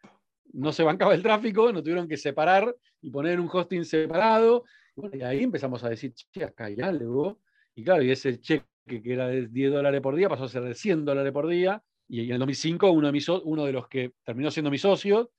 no 0.54 0.72
se 0.72 0.82
bancaba 0.82 1.14
el 1.14 1.22
tráfico, 1.22 1.70
nos 1.70 1.82
tuvieron 1.82 2.08
que 2.08 2.16
separar 2.16 2.74
y 3.02 3.10
poner 3.10 3.38
un 3.38 3.50
hosting 3.52 3.84
separado. 3.84 4.64
Y, 5.12 5.20
ahí 5.20 5.42
empezamos 5.42 5.84
a 5.84 5.90
decir, 5.90 6.14
che, 6.14 6.44
acá 6.44 6.64
hay 6.64 6.80
algo. 6.80 7.40
Y 7.74 7.84
claro, 7.84 8.02
y 8.02 8.10
ese 8.10 8.40
cheque 8.40 8.64
que 8.86 9.12
era 9.12 9.28
de 9.28 9.48
10 9.48 9.70
dólares 9.70 10.00
por 10.00 10.16
día 10.16 10.30
pasó 10.30 10.44
a 10.44 10.48
ser 10.48 10.62
de 10.62 10.74
100 10.74 11.04
dólares 11.04 11.30
por 11.30 11.46
día 11.46 11.82
y 12.08 12.26
en 12.26 12.32
el 12.32 12.38
2005 12.38 12.90
uno 12.90 13.12
de, 13.12 13.40
uno 13.44 13.64
de 13.64 13.72
los 13.72 13.88
que 13.88 14.12
terminó 14.24 14.50
siendo 14.50 14.70
mi 14.70 14.78
socio, 14.78 15.30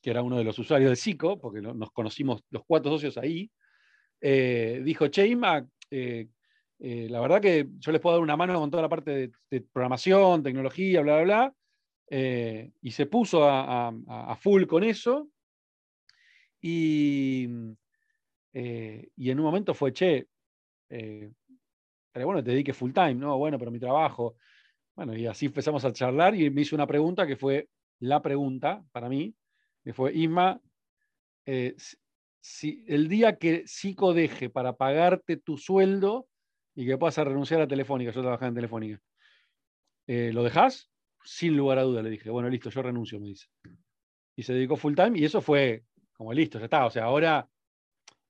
que 0.00 0.10
era 0.10 0.22
uno 0.22 0.38
de 0.38 0.44
los 0.44 0.58
usuarios 0.58 0.90
de 0.90 0.96
SICO, 0.96 1.40
porque 1.40 1.60
nos 1.60 1.90
conocimos 1.90 2.44
los 2.50 2.62
cuatro 2.64 2.92
socios 2.92 3.18
ahí, 3.18 3.50
eh, 4.20 4.80
dijo, 4.84 5.08
Cheima, 5.08 5.66
eh, 5.90 6.28
eh, 6.78 7.08
la 7.10 7.20
verdad 7.20 7.40
que 7.40 7.66
yo 7.78 7.92
les 7.92 8.00
puedo 8.00 8.16
dar 8.16 8.22
una 8.22 8.36
mano 8.36 8.58
con 8.58 8.70
toda 8.70 8.84
la 8.84 8.88
parte 8.88 9.32
de, 9.50 9.60
programación, 9.72 10.42
tecnología, 10.42 11.00
bla, 11.00 11.22
bla, 11.22 11.54
bla. 12.08 12.72
y 12.80 12.90
se 12.92 13.06
puso 13.06 13.48
a, 13.48 14.36
full 14.40 14.66
con 14.66 14.84
eso. 14.84 15.28
Y, 16.60 17.48
y, 18.52 19.30
en 19.30 19.38
un 19.38 19.44
momento 19.44 19.74
fue, 19.74 19.92
che, 19.92 20.26
bueno, 22.14 22.42
te 22.42 22.50
dedique 22.50 22.72
full 22.72 22.92
time, 22.92 23.14
¿no? 23.14 23.36
Bueno, 23.38 23.58
pero 23.58 23.70
mi 23.70 23.78
trabajo. 23.78 24.36
Bueno, 24.96 25.14
y 25.14 25.26
así 25.26 25.46
empezamos 25.46 25.84
a 25.84 25.92
charlar 25.92 26.34
y 26.34 26.48
me 26.48 26.62
hizo 26.62 26.74
una 26.74 26.86
pregunta 26.86 27.26
que 27.26 27.36
fue 27.36 27.68
la 28.00 28.22
pregunta 28.22 28.82
para 28.92 29.10
mí, 29.10 29.34
que 29.84 29.92
fue, 29.92 30.14
Isma, 30.14 30.60
eh, 31.44 31.76
si 32.40 32.82
el 32.88 33.06
día 33.08 33.36
que 33.36 33.64
Sico 33.66 34.14
deje 34.14 34.48
para 34.48 34.74
pagarte 34.74 35.36
tu 35.36 35.58
sueldo 35.58 36.28
y 36.74 36.86
que 36.86 36.96
puedas 36.96 37.18
renunciar 37.18 37.60
a 37.60 37.68
Telefónica, 37.68 38.10
yo 38.10 38.22
trabajaba 38.22 38.48
en 38.48 38.54
Telefónica, 38.54 39.00
eh, 40.06 40.30
¿lo 40.32 40.42
dejas? 40.42 40.90
Sin 41.24 41.56
lugar 41.56 41.78
a 41.78 41.82
duda, 41.82 42.02
le 42.02 42.10
dije, 42.10 42.30
bueno, 42.30 42.48
listo, 42.48 42.70
yo 42.70 42.82
renuncio, 42.82 43.20
me 43.20 43.28
dice. 43.28 43.48
Y 44.34 44.44
se 44.44 44.54
dedicó 44.54 44.76
full 44.76 44.94
time 44.94 45.18
y 45.18 45.24
eso 45.24 45.40
fue 45.42 45.84
como 46.14 46.32
listo, 46.32 46.58
ya 46.58 46.64
está. 46.66 46.86
O 46.86 46.90
sea, 46.90 47.04
ahora 47.04 47.48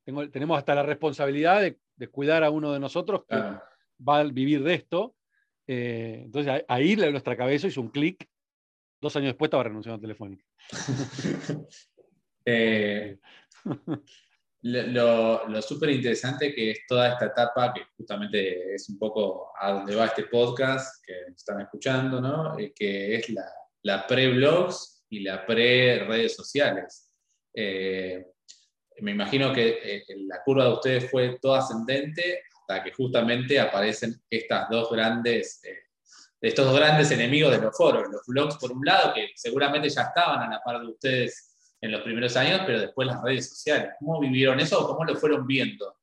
tenemos 0.04 0.58
hasta 0.58 0.74
la 0.74 0.82
responsabilidad 0.82 1.60
de, 1.60 2.08
cuidar 2.08 2.44
a 2.44 2.50
uno 2.50 2.72
de 2.72 2.80
nosotros 2.80 3.24
que 3.28 3.36
va 3.36 4.18
a 4.18 4.24
vivir 4.24 4.62
de 4.62 4.74
esto 4.74 5.15
eh, 5.66 6.22
entonces 6.24 6.64
ahí 6.68 6.96
nuestra 6.96 7.36
cabeza 7.36 7.66
hizo 7.68 7.80
un 7.80 7.90
clic. 7.90 8.26
Dos 9.00 9.14
años 9.16 9.28
después 9.28 9.48
estaba 9.48 9.64
renunciando 9.64 9.98
a 9.98 10.00
Telefónica. 10.00 10.44
Eh, 12.48 13.18
Lo, 14.62 15.46
lo 15.48 15.62
súper 15.62 15.90
interesante 15.90 16.52
que 16.52 16.72
es 16.72 16.80
toda 16.88 17.12
esta 17.12 17.26
etapa, 17.26 17.72
que 17.72 17.82
justamente 17.96 18.74
es 18.74 18.88
un 18.88 18.98
poco 18.98 19.52
a 19.60 19.72
donde 19.72 19.94
va 19.94 20.06
este 20.06 20.24
podcast 20.24 21.04
que 21.06 21.12
están 21.32 21.60
escuchando, 21.60 22.20
¿no? 22.20 22.58
Eh, 22.58 22.72
que 22.74 23.14
es 23.14 23.28
la, 23.30 23.44
la 23.82 24.06
pre-blogs 24.06 25.04
y 25.08 25.20
la 25.20 25.46
pre-redes 25.46 26.34
sociales. 26.34 27.12
Eh, 27.54 28.26
me 29.02 29.12
imagino 29.12 29.52
que 29.52 29.78
eh, 29.82 30.04
la 30.26 30.42
curva 30.42 30.64
de 30.64 30.72
ustedes 30.72 31.10
fue 31.10 31.38
toda 31.40 31.60
ascendente 31.60 32.42
hasta 32.66 32.82
que 32.82 32.92
justamente 32.92 33.60
aparecen 33.60 34.20
grandes, 34.90 35.62
estos 36.40 36.66
dos 36.66 36.76
grandes 36.76 37.10
enemigos 37.12 37.52
de 37.52 37.62
los 37.62 37.76
foros, 37.76 38.08
los 38.10 38.22
blogs 38.26 38.56
por 38.56 38.72
un 38.72 38.84
lado, 38.84 39.14
que 39.14 39.30
seguramente 39.36 39.88
ya 39.88 40.02
estaban 40.02 40.42
a 40.42 40.50
la 40.50 40.62
par 40.62 40.80
de 40.80 40.88
ustedes 40.88 41.76
en 41.80 41.92
los 41.92 42.02
primeros 42.02 42.36
años, 42.36 42.62
pero 42.66 42.80
después 42.80 43.06
las 43.06 43.22
redes 43.22 43.48
sociales. 43.50 43.90
¿Cómo 44.00 44.20
vivieron 44.20 44.58
eso 44.58 44.80
o 44.80 44.88
cómo 44.88 45.04
lo 45.04 45.14
fueron 45.14 45.46
viendo? 45.46 45.96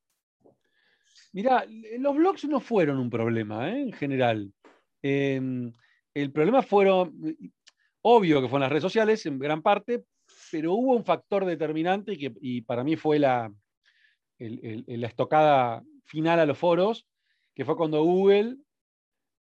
Mira, 1.34 1.66
los 2.00 2.16
blogs 2.16 2.46
no 2.46 2.60
fueron 2.60 2.98
un 2.98 3.10
problema 3.10 3.70
¿eh? 3.70 3.82
en 3.82 3.92
general. 3.92 4.52
Em, 5.02 5.74
el 6.14 6.32
problema 6.32 6.62
fueron, 6.62 7.36
obvio 8.02 8.42
que 8.42 8.48
fueron 8.48 8.62
las 8.62 8.70
redes 8.70 8.84
sociales 8.84 9.26
en 9.26 9.38
gran 9.38 9.62
parte, 9.62 10.06
pero 10.52 10.74
hubo 10.74 10.96
un 10.96 11.04
factor 11.04 11.44
determinante 11.44 12.18
que, 12.18 12.32
y 12.40 12.62
para 12.62 12.84
mí 12.84 12.96
fue 12.96 13.20
la 13.20 13.52
estocada 14.40 15.84
final 16.06 16.40
a 16.40 16.46
los 16.46 16.58
foros, 16.58 17.08
que 17.54 17.66
fue 17.66 17.76
cuando 17.76 18.04
Google 18.04 18.58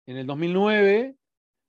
en 0.06 0.18
el 0.18 0.28
2009 0.28 1.16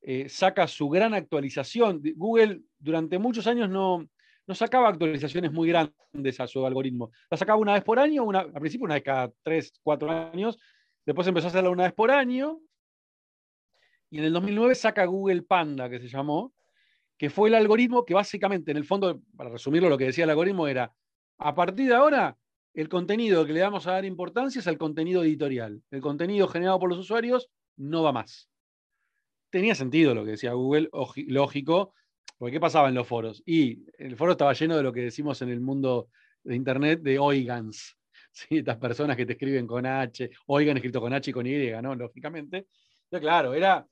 eh, 0.03 0.29
saca 0.29 0.67
su 0.69 0.89
gran 0.89 1.15
actualización. 1.15 2.03
Google 2.17 2.63
durante 2.79 3.19
muchos 3.19 3.47
años 3.47 3.71
no, 3.71 4.07
no 4.47 4.55
sacaba 4.55 4.89
actualizaciones 4.89 5.53
muy 5.53 5.69
grandes 5.69 6.41
a 6.41 6.47
su 6.47 6.65
algoritmo. 6.67 7.11
La 7.31 7.37
sacaba 7.37 7.59
una 7.59 7.75
vez 7.75 7.83
por 7.83 7.99
año, 7.99 8.31
al 8.31 8.53
principio 8.53 8.85
una 8.85 8.95
vez 8.95 9.05
cada 9.05 9.33
tres, 9.43 9.73
cuatro 9.83 10.11
años, 10.11 10.59
después 11.07 11.27
empezó 11.27 11.47
a 11.47 11.51
hacerla 11.51 11.71
una 11.71 11.85
vez 11.85 11.93
por 11.93 12.11
año, 12.11 12.61
y 14.11 14.19
en 14.19 14.25
el 14.25 14.33
2009 14.33 14.75
saca 14.75 15.07
Google 15.07 15.43
Panda, 15.43 15.89
que 15.91 15.99
se 15.99 16.09
llamó, 16.09 16.53
que 17.19 17.31
fue 17.31 17.49
el 17.49 17.55
algoritmo 17.55 18.05
que 18.05 18.15
básicamente, 18.15 18.71
en 18.71 18.77
el 18.77 18.85
fondo, 18.85 19.21
para 19.37 19.51
resumirlo, 19.51 19.89
lo 19.89 19.99
que 19.99 20.05
decía 20.07 20.25
el 20.25 20.31
algoritmo 20.31 20.69
era, 20.69 20.95
a 21.39 21.55
partir 21.55 21.89
de 21.89 21.95
ahora, 21.95 22.37
el 22.75 22.89
contenido 22.89 23.47
que 23.47 23.53
le 23.53 23.63
vamos 23.63 23.87
a 23.87 23.93
dar 23.93 24.05
importancia 24.05 24.59
es 24.59 24.67
al 24.67 24.79
contenido 24.79 25.23
editorial. 25.23 25.81
El 25.91 26.01
contenido 26.01 26.49
generado 26.49 26.81
por 26.81 26.91
los 26.91 26.99
usuarios 26.99 27.49
no 27.77 28.03
va 28.03 28.13
más. 28.13 28.51
Tenía 29.51 29.77
sentido 29.77 30.15
lo 30.15 30.25
que 30.25 30.33
decía 30.33 30.53
Google, 30.53 30.91
lógico, 31.29 31.95
porque 32.37 32.55
¿qué 32.55 32.61
pasaba 32.61 32.89
en 32.89 32.97
los 32.97 33.07
foros? 33.07 33.43
Y 33.47 33.85
el 33.97 34.17
foro 34.17 34.33
estaba 34.33 34.53
lleno 34.53 34.77
de 34.77 34.83
lo 34.83 34.93
que 34.93 35.03
decimos 35.03 35.41
en 35.43 35.51
el 35.51 35.61
mundo 35.61 36.09
de 36.43 36.57
Internet 36.57 37.01
de 37.01 37.21
oigans. 37.21 37.97
¿sí? 38.33 38.59
Estas 38.59 38.77
personas 38.79 39.17
que 39.17 39.25
te 39.25 39.35
escriben 39.35 39.69
con 39.69 39.87
H, 39.87 40.31
oigan 40.47 40.77
escrito 40.77 41.01
con 41.01 41.15
H 41.15 41.31
y 41.31 41.33
con 41.33 41.47
Y, 41.47 41.71
¿no? 41.81 41.95
Lógicamente. 41.95 42.67
Ya 43.09 43.21
claro, 43.21 43.55
era, 43.55 43.87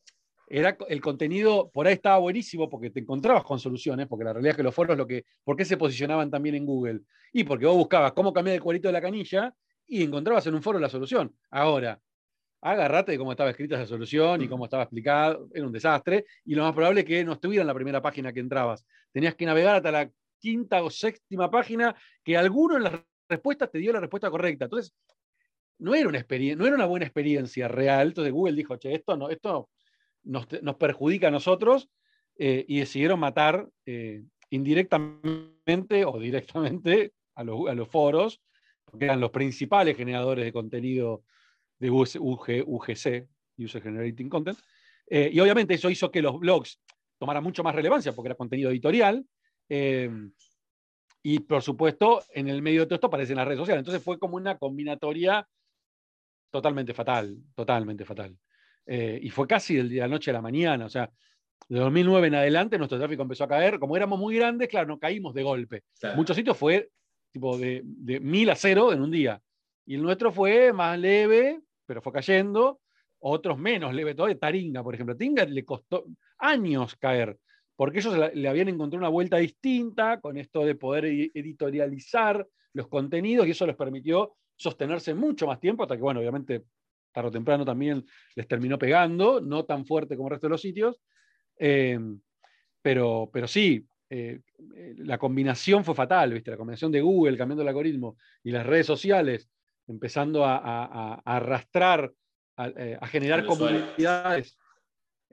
era 0.55 0.77
el 0.89 1.01
contenido, 1.01 1.71
por 1.73 1.87
ahí 1.87 1.95
estaba 1.95 2.19
buenísimo 2.19 2.69
porque 2.69 2.91
te 2.91 3.01
encontrabas 3.01 3.43
con 3.43 3.59
soluciones, 3.59 4.07
porque 4.07 4.25
la 4.25 4.35
realidad 4.35 4.51
es 4.51 4.57
que 4.59 4.63
los 4.63 4.75
foros, 4.75 4.99
lo 4.99 5.07
que, 5.07 5.25
¿por 5.45 5.57
qué 5.57 5.65
se 5.65 5.79
posicionaban 5.79 6.31
también 6.31 6.55
en 6.55 6.67
Google? 6.67 7.01
Y 7.33 7.45
porque 7.45 7.65
vos 7.65 7.75
buscabas 7.75 8.13
cómo 8.13 8.35
cambiar 8.35 8.57
el 8.57 8.63
cuadrito 8.63 8.89
de 8.89 8.93
la 8.93 9.01
canilla 9.01 9.55
y 9.87 10.03
encontrabas 10.03 10.47
en 10.47 10.55
un 10.55 10.63
foro 10.63 10.79
la 10.79 10.91
solución. 10.91 11.35
Ahora, 11.51 11.99
agarrate 12.61 13.13
de 13.13 13.19
cómo 13.19 13.33
estaba 13.33 13.49
escrita 13.49 13.77
esa 13.77 13.87
solución 13.87 14.43
y 14.43 14.49
cómo 14.49 14.65
estaba 14.65 14.83
explicado, 14.83 15.49
era 15.55 15.65
un 15.65 15.73
desastre, 15.73 16.27
y 16.45 16.55
lo 16.55 16.65
más 16.65 16.75
probable 16.75 17.01
es 17.01 17.07
que 17.07 17.25
no 17.25 17.33
estuviera 17.33 17.63
en 17.63 17.69
la 17.69 17.75
primera 17.75 18.03
página 18.03 18.31
que 18.31 18.41
entrabas. 18.41 18.85
Tenías 19.11 19.35
que 19.35 19.47
navegar 19.47 19.77
hasta 19.77 19.91
la 19.91 20.11
quinta 20.39 20.83
o 20.83 20.91
séptima 20.91 21.51
página, 21.51 21.97
que 22.23 22.37
alguno 22.37 22.77
en 22.77 22.83
las 22.83 23.01
respuestas 23.27 23.71
te 23.71 23.79
dio 23.79 23.91
la 23.91 24.01
respuesta 24.01 24.31
correcta. 24.31 24.67
Entonces, 24.67 24.93
no 25.79 25.95
era 25.95 26.11
una, 26.11 26.19
no 26.21 26.67
era 26.67 26.77
una 26.77 26.85
buena 26.85 27.07
experiencia 27.07 27.69
real. 27.69 28.09
Entonces 28.09 28.35
Google 28.35 28.55
dijo, 28.55 28.77
che, 28.77 28.95
esto, 28.95 29.17
no, 29.17 29.31
esto 29.31 29.71
nos, 30.25 30.47
perjudica 30.77 31.29
a 31.29 31.31
nosotros, 31.31 31.89
eh, 32.37 32.65
y 32.67 32.81
decidieron 32.81 33.21
matar 33.21 33.69
eh, 33.87 34.23
indirectamente 34.51 36.05
o 36.05 36.19
directamente 36.19 37.13
a 37.35 37.45
los, 37.45 37.69
a 37.69 37.75
los 37.75 37.89
foros, 37.89 38.41
porque 38.85 39.07
eran 39.07 39.21
los 39.21 39.31
principales 39.31 39.97
generadores 39.97 40.45
de 40.45 40.53
contenido 40.53 41.25
de 41.79 41.91
UGC, 41.91 43.29
User 43.59 43.83
Generating 43.83 44.29
Content. 44.29 44.59
Eh, 45.09 45.31
y 45.33 45.41
obviamente 45.41 45.75
eso 45.75 45.91
hizo 45.91 46.11
que 46.11 46.23
los 46.23 46.39
blogs 46.39 46.81
tomaran 47.19 47.43
mucho 47.43 47.63
más 47.63 47.75
relevancia 47.75 48.13
porque 48.13 48.29
era 48.29 48.37
contenido 48.37 48.71
editorial. 48.71 49.27
Eh, 49.69 50.11
y 51.25 51.41
por 51.41 51.63
supuesto, 51.63 52.23
en 52.35 52.49
el 52.49 52.63
medio 52.63 52.81
de 52.81 52.87
todo 52.87 52.95
esto 52.97 53.07
aparecen 53.09 53.37
las 53.37 53.47
redes 53.47 53.59
sociales. 53.59 53.81
Entonces 53.81 54.03
fue 54.03 54.19
como 54.19 54.37
una 54.37 54.59
combinatoria 54.59 55.47
totalmente 56.51 56.95
fatal, 56.95 57.37
totalmente 57.55 58.05
fatal. 58.05 58.37
Eh, 58.87 59.21
y 59.23 59.31
fue 59.31 59.47
casi 59.47 59.77
de 59.77 60.01
la 60.01 60.09
noche 60.09 60.31
a 60.31 60.35
la 60.35 60.43
mañana. 60.43 60.87
O 60.87 60.89
sea, 60.89 61.11
de 61.69 61.79
2009 61.79 62.27
en 62.29 62.35
adelante 62.35 62.79
nuestro 62.79 62.99
tráfico 62.99 63.23
empezó 63.23 63.45
a 63.45 63.49
caer. 63.49 63.79
Como 63.79 63.97
éramos 63.97 64.19
muy 64.19 64.37
grandes, 64.37 64.69
claro, 64.69 64.89
no 64.89 64.99
caímos 64.99 65.35
de 65.35 65.43
golpe. 65.43 65.83
Muchos 66.17 66.37
sitios 66.37 66.57
fue 66.57 66.91
tipo 67.31 67.57
de, 67.57 67.83
de 67.85 68.21
mil 68.21 68.51
a 68.51 68.57
cero 68.57 68.93
en 68.93 69.01
un 69.01 69.11
día. 69.11 69.41
Y 69.87 69.95
el 69.95 70.03
nuestro 70.03 70.31
fue 70.33 70.73
más 70.73 70.99
leve, 70.99 71.61
pero 71.87 72.03
fue 72.03 72.13
cayendo, 72.13 72.81
otros 73.25 73.59
menos 73.59 73.95
leve 73.95 74.15
todavía, 74.15 74.39
Taringa, 74.39 74.83
por 74.83 74.95
ejemplo. 74.95 75.17
Taringa 75.17 75.45
le 75.45 75.65
costó 75.65 76.05
años 76.39 76.97
caer, 76.97 77.39
porque 77.77 78.01
ellos 78.01 78.17
le 78.35 78.49
habían 78.49 78.69
encontrado 78.69 79.01
una 79.01 79.09
vuelta 79.09 79.39
distinta 79.39 80.21
con 80.21 80.37
esto 80.37 80.65
de 80.65 80.75
poder 80.75 81.05
editorializar 81.05 82.47
los 82.75 82.89
contenidos 82.89 83.47
y 83.47 83.51
eso 83.51 83.67
les 83.67 83.77
permitió 83.77 84.35
sostenerse 84.57 85.15
mucho 85.15 85.47
más 85.47 85.61
tiempo, 85.61 85.85
hasta 85.85 85.97
que, 85.97 86.03
bueno, 86.03 86.21
obviamente, 86.21 86.65
tarde 87.13 87.29
o 87.29 87.33
temprano 87.33 87.65
también 87.65 88.05
les 88.35 88.49
terminó 88.49 88.79
pegando, 88.79 89.41
no 89.41 89.65
tan 89.65 89.87
fuerte 89.87 90.17
como 90.17 90.29
el 90.29 90.33
resto 90.33 90.47
de 90.47 90.53
los 90.53 90.61
sitios, 90.61 91.01
eh, 91.59 91.99
pero, 92.81 93.31
pero 93.33 93.47
sí, 93.47 93.87
eh, 94.11 94.41
la 94.99 95.19
combinación 95.19 95.85
fue 95.85 95.95
fatal, 95.95 96.33
¿viste? 96.33 96.51
La 96.51 96.57
combinación 96.57 96.93
de 96.93 97.01
Google 97.01 97.37
cambiando 97.37 97.63
el 97.63 97.69
algoritmo 97.69 98.17
y 98.43 98.51
las 98.51 98.67
redes 98.67 98.87
sociales 98.87 99.49
empezando 99.89 100.45
a, 100.45 101.15
arrastrar, 101.25 102.13
eh, 102.77 102.97
a, 103.01 103.07
generar 103.07 103.45
comunidades 103.45 104.57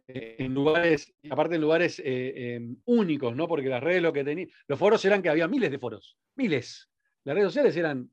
eh, 0.08 0.38
en 0.40 0.54
lugares, 0.54 1.14
aparte 1.30 1.56
en 1.56 1.62
lugares 1.62 2.00
eh, 2.00 2.56
em, 2.56 2.78
únicos, 2.86 3.36
¿no? 3.36 3.48
Porque 3.48 3.70
las 3.70 3.84
redes 3.84 4.02
lo 4.02 4.14
que 4.14 4.24
tenían, 4.24 4.50
los 4.68 4.80
foros 4.80 5.04
eran 5.06 5.22
que 5.22 5.30
había 5.30 5.48
miles 5.48 5.72
de 5.72 5.80
foros, 5.80 6.18
miles. 6.36 6.90
Las 7.24 7.36
redes 7.36 7.50
sociales 7.50 7.76
eran 7.76 8.10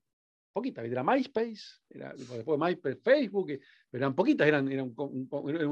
poquitas, 0.56 0.84
era 0.84 1.04
MySpace, 1.04 1.62
era, 1.90 2.14
después 2.14 2.58
MySpace, 2.58 2.96
Facebook, 2.96 3.46
pero 3.90 4.04
eran 4.04 4.14
poquitas, 4.14 4.48
eran, 4.48 4.72
eran, 4.72 4.94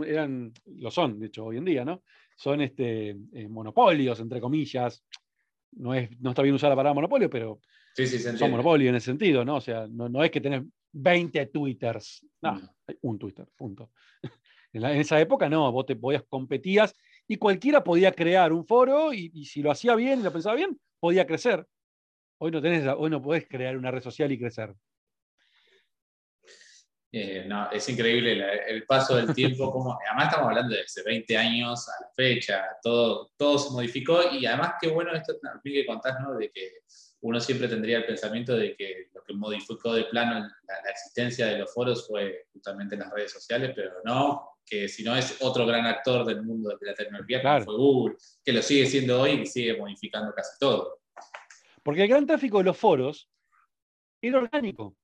eran, 0.07 0.53
lo 0.77 0.91
son, 0.91 1.19
de 1.19 1.27
hecho, 1.27 1.47
hoy 1.47 1.57
en 1.57 1.65
día, 1.65 1.85
¿no? 1.85 2.03
Son 2.37 2.61
este, 2.61 3.17
monopolios, 3.49 4.21
entre 4.21 4.41
comillas. 4.41 5.05
No, 5.77 5.95
es, 5.95 6.09
no 6.21 6.31
está 6.31 6.43
bien 6.43 6.55
usar 6.55 6.71
la 6.71 6.77
palabra 6.77 6.95
monopolio, 6.95 7.29
pero 7.29 7.61
Sí, 7.95 8.07
sí, 8.09 8.19
Son 8.19 8.51
monopolio 8.51 8.89
en 8.89 8.97
ese 8.97 9.07
sentido, 9.07 9.45
¿no? 9.45 9.57
O 9.57 9.61
sea, 9.61 9.87
no, 9.89 10.25
es 10.25 10.31
que 10.31 10.41
tenés 10.41 10.63
20 10.93 11.47
twitters, 11.47 12.27
no, 12.43 12.55
mm. 12.55 12.69
hay 12.89 12.99
un 13.03 13.19
twitter, 13.19 13.47
punto. 13.57 13.91
En, 14.73 14.85
esa 14.85 15.21
época 15.21 15.49
no, 15.49 15.71
vos 15.71 15.87
te 15.87 15.95
podías, 15.95 16.25
competías 16.29 16.97
y 17.29 17.37
cualquiera 17.37 17.85
podía 17.85 18.11
crear 18.11 18.53
un 18.53 18.67
foro 18.67 19.13
y, 19.13 19.45
si 19.45 19.63
lo 19.63 19.71
hacía 19.71 19.95
bien 19.95 20.19
y 20.19 20.25
lo 20.25 20.33
pensaba 20.33 20.57
bien, 20.57 20.77
podía 20.99 21.25
crecer. 21.29 21.65
Hoy 22.39 22.51
no, 22.51 22.61
tenés, 22.61 22.87
hoy 22.97 23.11
no 23.11 23.23
podés 23.23 23.47
crear 23.49 23.77
una 23.77 23.91
red 23.91 24.03
social 24.03 24.31
y 24.33 24.39
crecer. 24.39 24.75
Eh, 27.17 27.45
no, 27.47 27.71
es 27.71 27.89
increíble 27.89 28.45
el 28.67 28.85
paso 28.87 29.15
del 29.15 29.33
tiempo, 29.33 29.71
como, 29.71 29.97
además 30.05 30.25
estamos 30.27 30.49
hablando 30.49 30.75
de 30.75 30.83
hace 30.83 31.01
20 31.05 31.37
años 31.37 31.89
a 31.89 31.93
la 32.03 32.11
fecha, 32.13 32.65
todo, 32.83 33.31
todo 33.37 33.57
se 33.57 33.71
modificó 33.71 34.21
y 34.33 34.45
además 34.47 34.73
qué 34.81 34.89
bueno 34.89 35.13
esto 35.15 35.35
que 35.63 35.87
contás, 35.87 36.17
¿no? 36.21 36.35
De 36.35 36.51
que 36.51 36.79
uno 37.21 37.39
siempre 37.39 37.69
tendría 37.69 37.99
el 37.99 38.07
pensamiento 38.07 38.57
de 38.57 38.75
que 38.75 39.11
lo 39.15 39.23
que 39.23 39.33
modificó 39.33 39.95
de 39.95 40.07
plano 40.07 40.41
la, 40.41 40.91
existencia 40.91 41.47
de 41.47 41.59
los 41.59 41.73
foros 41.73 42.05
fue 42.09 42.49
justamente 42.53 42.97
las 42.97 43.13
redes 43.13 43.31
sociales, 43.31 43.71
pero 43.77 43.93
no, 44.05 44.59
que 44.67 44.89
si 44.89 45.05
no 45.05 45.15
es 45.15 45.37
otro 45.41 45.67
gran 45.67 45.87
actor 45.87 46.27
del 46.27 46.43
mundo 46.43 46.77
de 46.81 46.85
la 46.85 46.95
tecnología, 46.95 47.41
como 47.41 47.65
fue 47.65 47.77
Google, 47.77 48.17
que 48.45 48.53
lo 48.53 48.61
sigue 48.61 48.87
siendo 48.87 49.21
hoy 49.21 49.43
y 49.43 49.47
sigue 49.47 49.77
modificando 49.77 50.35
casi 50.35 50.59
todo. 50.59 51.04
Porque 51.85 52.03
el 52.03 52.09
gran 52.09 52.27
tráfico 52.27 52.59
de 52.59 52.65
los 52.65 52.77
foros 52.77 53.29
era 54.21 54.39
orgánico. 54.39 54.97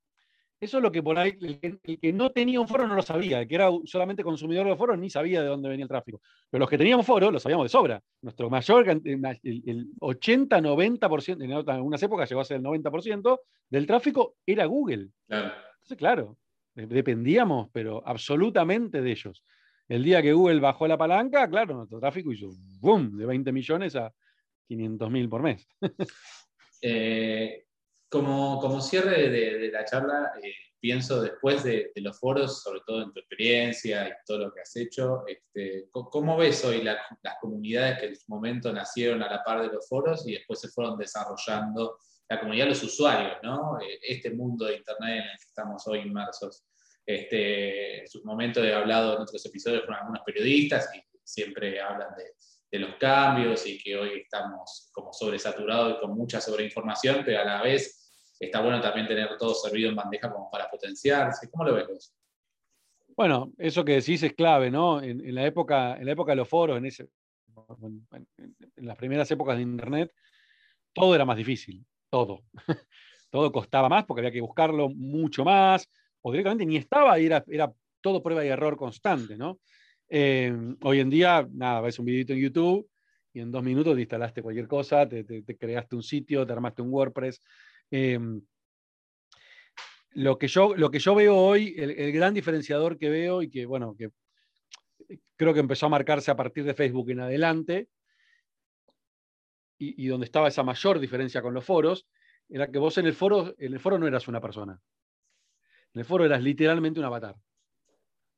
Eso 0.59 0.77
es 0.77 0.83
lo 0.83 0.93
que 0.93 1.03
por 1.03 1.19
ahí, 1.19 1.39
el 1.41 1.81
que, 1.81 2.13
no 2.13 2.31
tenía 2.31 2.61
un 2.61 2.69
foro 2.69 2.87
no 2.87 2.95
lo 2.95 3.01
sabía, 3.01 3.41
el 3.41 3.49
que 3.49 3.55
era 3.55 3.71
solamente 3.85 4.23
consumidor 4.23 4.67
de 4.67 4.77
foros 4.77 4.99
ni 4.99 5.09
sabía 5.09 5.41
de 5.41 5.49
dónde 5.49 5.71
venía 5.71 5.85
el 5.85 5.89
tráfico. 5.89 6.21
Pero 6.51 6.61
los 6.61 6.69
que 6.69 6.77
teníamos 6.77 7.07
foro 7.07 7.31
lo 7.31 7.41
sabíamos 7.41 7.65
de 7.65 7.71
sobra. 7.71 8.03
Nuestro 8.21 8.51
mayor, 8.51 8.87
el 8.89 9.89
80-90%, 10.01 11.43
en 11.43 11.53
algunas 11.53 12.03
épocas 12.03 12.29
llegó 12.29 12.43
a 12.43 12.45
ser 12.45 12.59
el 12.59 12.63
90% 12.63 13.41
del 13.71 13.87
tráfico 13.87 14.37
era 14.45 14.67
Google. 14.67 15.09
Claro. 15.27 15.53
Entonces, 15.75 15.97
claro, 15.97 16.37
dependíamos, 16.75 17.71
pero 17.73 18.03
absolutamente 18.07 19.01
de 19.01 19.11
ellos. 19.11 19.43
El 19.89 20.05
día 20.05 20.21
que 20.21 20.35
Google 20.35 20.61
bajó 20.61 20.87
la 20.87 20.99
palanca, 20.99 21.49
claro, 21.49 21.75
nuestro 21.75 21.99
tráfico 21.99 22.33
hizo 22.33 22.51
boom, 22.81 23.17
de 23.17 23.25
20 23.25 23.51
millones 23.51 23.97
a 23.97 24.13
500 24.69 25.11
mil 25.11 25.29
por 25.29 25.43
mes. 25.43 25.67
Eh, 26.81 27.67
como, 28.09 28.59
como 28.61 28.81
cierre 28.81 29.29
de, 29.29 29.71
la 29.71 29.85
charla, 29.85 30.33
eh, 30.43 30.53
pienso 30.81 31.21
después 31.21 31.63
de, 31.63 31.93
los 31.97 32.19
foros, 32.19 32.63
sobre 32.63 32.81
todo 32.87 33.03
en 33.03 33.13
tu 33.13 33.21
experiencia 33.21 34.09
y 34.09 34.13
todo 34.27 34.39
lo 34.39 34.53
que 34.53 34.61
has 34.63 34.75
hecho, 34.77 35.25
este, 35.27 35.89
¿cómo 35.93 36.37
ves 36.37 36.65
hoy 36.65 36.83
las 36.83 36.99
comunidades 37.41 37.99
que 37.99 38.07
en 38.07 38.17
su 38.17 38.25
momento 38.29 38.73
nacieron 38.73 39.23
a 39.23 39.31
la 39.31 39.45
par 39.45 39.63
de 39.63 39.69
los 39.69 39.89
foros 39.89 40.27
y 40.27 40.33
después 40.33 40.61
se 40.61 40.69
fueron 40.69 40.99
desarrollando, 40.99 41.99
la 42.29 42.39
comunidad 42.39 42.67
de 42.67 42.71
los 42.71 42.83
usuarios, 42.85 43.39
¿no? 43.43 43.81
Eh, 43.81 43.99
este 44.03 44.31
mundo 44.31 44.65
de 44.65 44.77
Internet 44.77 45.25
en 45.25 45.31
el 45.31 45.37
que 45.37 45.47
estamos 45.47 45.87
hoy 45.89 45.99
inmersos? 46.01 46.65
Este, 47.05 48.01
en 48.01 48.09
su 48.09 48.25
momento 48.25 48.63
he 48.63 48.73
hablado 48.73 49.17
en 49.17 49.23
otros 49.23 49.45
episodios 49.45 49.85
con 49.85 49.95
algunos 49.95 50.23
periodistas 50.25 50.89
y 50.95 51.03
siempre 51.25 51.81
hablan 51.81 52.15
de, 52.17 52.35
de 52.71 52.79
los 52.79 52.95
cambios 52.97 53.67
y 53.67 53.79
que 53.79 53.97
hoy 53.97 54.21
estamos 54.21 54.91
como 54.93 55.13
sobresaturados 55.13 55.97
y 55.97 56.01
con 56.01 56.17
mucha 56.17 56.41
sobreinformación, 56.41 57.23
pero 57.25 57.41
a 57.41 57.45
la 57.45 57.63
vez 57.63 58.37
está 58.39 58.61
bueno 58.61 58.81
también 58.81 59.07
tener 59.07 59.37
todo 59.37 59.55
servido 59.55 59.91
en 59.91 59.97
bandeja 59.97 60.33
como 60.33 60.51
para 60.51 60.71
potenciarse. 60.71 61.51
¿Cómo 61.51 61.65
lo 61.65 61.75
ves 61.75 62.15
Bueno, 63.17 63.53
eso 63.59 63.85
que 63.85 63.95
decís 63.95 64.23
es 64.23 64.35
clave, 64.35 64.71
¿no? 64.71 65.03
En, 65.03 65.35
la, 65.35 65.45
época, 65.45 65.97
en 65.97 66.07
la 66.07 66.13
época 66.13 66.33
de 66.33 66.37
los 66.37 66.49
foros, 66.49 66.79
en, 66.79 66.87
ese, 66.87 67.09
en 67.79 68.87
las 68.87 68.97
primeras 68.97 69.31
épocas 69.31 69.57
de 69.57 69.63
Internet, 69.63 70.13
todo 70.93 71.15
era 71.15 71.25
más 71.25 71.37
difícil, 71.37 71.85
todo. 72.09 72.45
todo 73.31 73.51
costaba 73.53 73.89
más 73.89 74.05
porque 74.05 74.21
había 74.21 74.33
que 74.33 74.41
buscarlo 74.41 74.89
mucho 74.91 75.45
más, 75.45 75.89
o 76.23 76.31
directamente 76.31 76.67
ni 76.67 76.77
estaba 76.77 77.19
era, 77.19 77.45
era 77.49 77.73
todo 78.01 78.23
prueba 78.23 78.45
y 78.45 78.49
error 78.49 78.77
constante, 78.77 79.37
¿no? 79.37 79.61
Eh, 80.11 80.53
hoy 80.83 81.01
en 81.01 81.09
día, 81.09 81.49
nada, 81.53 81.81
ves 81.81 81.99
un 81.99 82.05
videito 82.05 82.33
en 82.33 82.41
YouTube 82.41 82.91
y 83.33 83.41
en 83.41 83.51
dos 83.51 83.63
minutos 83.63 83.95
te 83.95 84.01
instalaste 84.01 84.43
cualquier 84.43 84.67
cosa, 84.67 85.09
te, 85.09 85.25
creaste 85.57 85.97
un 85.97 86.03
sitio, 86.03 86.45
te 86.45 86.53
armaste 86.53 86.83
un 86.83 86.93
WordPress, 86.93 87.41
Em, 87.91 88.41
lo, 90.13 90.39
que 90.39 90.49
yo, 90.49 90.77
lo 90.77 90.91
que 90.91 90.99
yo 90.99 91.15
veo 91.15 91.37
hoy, 91.37 91.75
el, 91.77 92.13
gran 92.13 92.35
diferenciador 92.35 92.99
que 92.99 93.09
veo 93.11 93.43
y 93.43 93.51
que, 93.51 93.67
bueno, 93.67 93.97
que 93.97 94.11
creo 95.37 95.53
que 95.55 95.61
empezó 95.61 95.87
a 95.87 95.91
marcarse 95.91 96.31
a 96.31 96.37
partir 96.37 96.65
de 96.65 96.75
Facebook 96.75 97.11
en 97.11 97.21
adelante, 97.21 97.89
y, 99.83 100.09
donde 100.09 100.27
estaba 100.27 100.49
esa 100.49 100.63
mayor 100.63 100.99
diferencia 100.99 101.41
con 101.41 101.55
los 101.55 101.65
foros, 101.65 102.07
era 102.51 102.71
que 102.71 102.79
vos 102.79 102.99
en 102.99 103.07
el 103.07 103.15
foro, 103.15 103.55
en 103.57 103.73
el 103.73 103.81
foro 103.81 103.99
no 103.99 104.07
eras 104.07 104.29
una 104.29 104.39
persona. 104.39 104.79
En 105.95 106.01
el 106.01 106.05
foro 106.05 106.27
eras 106.27 106.43
literalmente 106.43 107.01
un 107.01 107.07
avatar. 107.07 107.35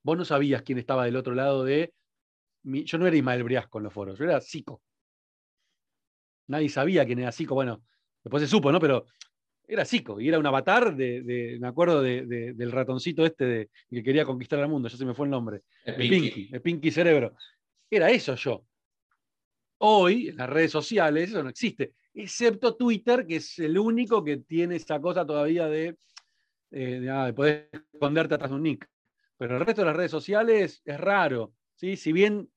Vos 0.03 0.19
no 0.19 0.25
sabías 0.25 0.63
quién 0.63 0.79
estaba 0.79 1.05
del 1.05 1.17
otro 1.17 1.35
lado 1.35 1.65
de. 1.65 1.93
yo 2.63 2.99
no 2.99 3.07
era 3.07 3.17
Ismael 3.17 3.45
Briasco 3.45 3.79
en 3.79 3.85
los 3.85 3.93
foros, 3.93 4.19
yo 4.19 4.25
era 4.25 4.41
Zico. 4.41 4.83
Nadie 6.49 6.69
sabía 6.69 7.07
quién 7.07 7.21
era 7.21 7.33
Zico. 7.33 7.55
Bueno, 7.55 7.83
después 8.23 8.43
se 8.43 8.49
supo, 8.49 8.73
¿no? 8.73 8.81
Pero 8.81 9.07
era 9.67 9.85
Zico 9.85 10.21
y 10.21 10.29
era 10.29 10.39
un 10.39 10.47
avatar 10.47 10.95
de, 10.95 11.57
me 11.61 11.69
acuerdo 11.69 12.03
del 12.03 12.73
ratoncito 12.73 13.25
este 13.25 13.45
de, 13.45 13.71
que 13.91 14.03
quería 14.03 14.25
conquistar 14.25 14.59
el 14.59 14.69
mundo, 14.69 14.89
ya 14.89 14.97
se 14.97 15.05
me 15.05 15.15
fue 15.15 15.27
el 15.27 15.31
nombre. 15.31 15.63
El 15.85 15.97
Pinky. 15.97 16.51
el 16.53 16.61
Pinky 16.61 16.91
Cerebro. 16.91 17.35
Era 17.91 18.11
eso 18.11 18.35
yo. 18.35 18.65
Hoy, 19.79 20.29
en 20.29 20.37
las 20.37 20.49
redes 20.49 20.71
sociales, 20.71 21.31
eso 21.31 21.43
no 21.43 21.49
existe, 21.49 21.93
excepto 22.15 22.77
Twitter, 22.77 23.27
que 23.27 23.37
es 23.37 23.59
el 23.59 23.77
único 23.79 24.23
que 24.23 24.39
tiene 24.39 24.77
esa 24.77 25.01
cosa 25.01 25.27
todavía 25.27 25.67
de, 25.67 25.97
eh, 26.71 27.09
ah, 27.11 27.27
de, 27.27 27.33
poder 27.33 27.69
esconderte 27.93 28.35
atrás 28.35 28.51
de 28.51 28.57
un 28.57 28.63
nick. 28.63 28.89
Pero 29.43 29.57
el 29.57 29.67
resto 29.67 29.83
de 29.83 29.87
las 29.87 29.97
redes 29.97 30.13
sociales 30.13 30.83
es 30.85 31.01
raro. 31.01 31.53
¿sí? 31.75 31.97
Si 31.97 32.13
bien 32.13 32.49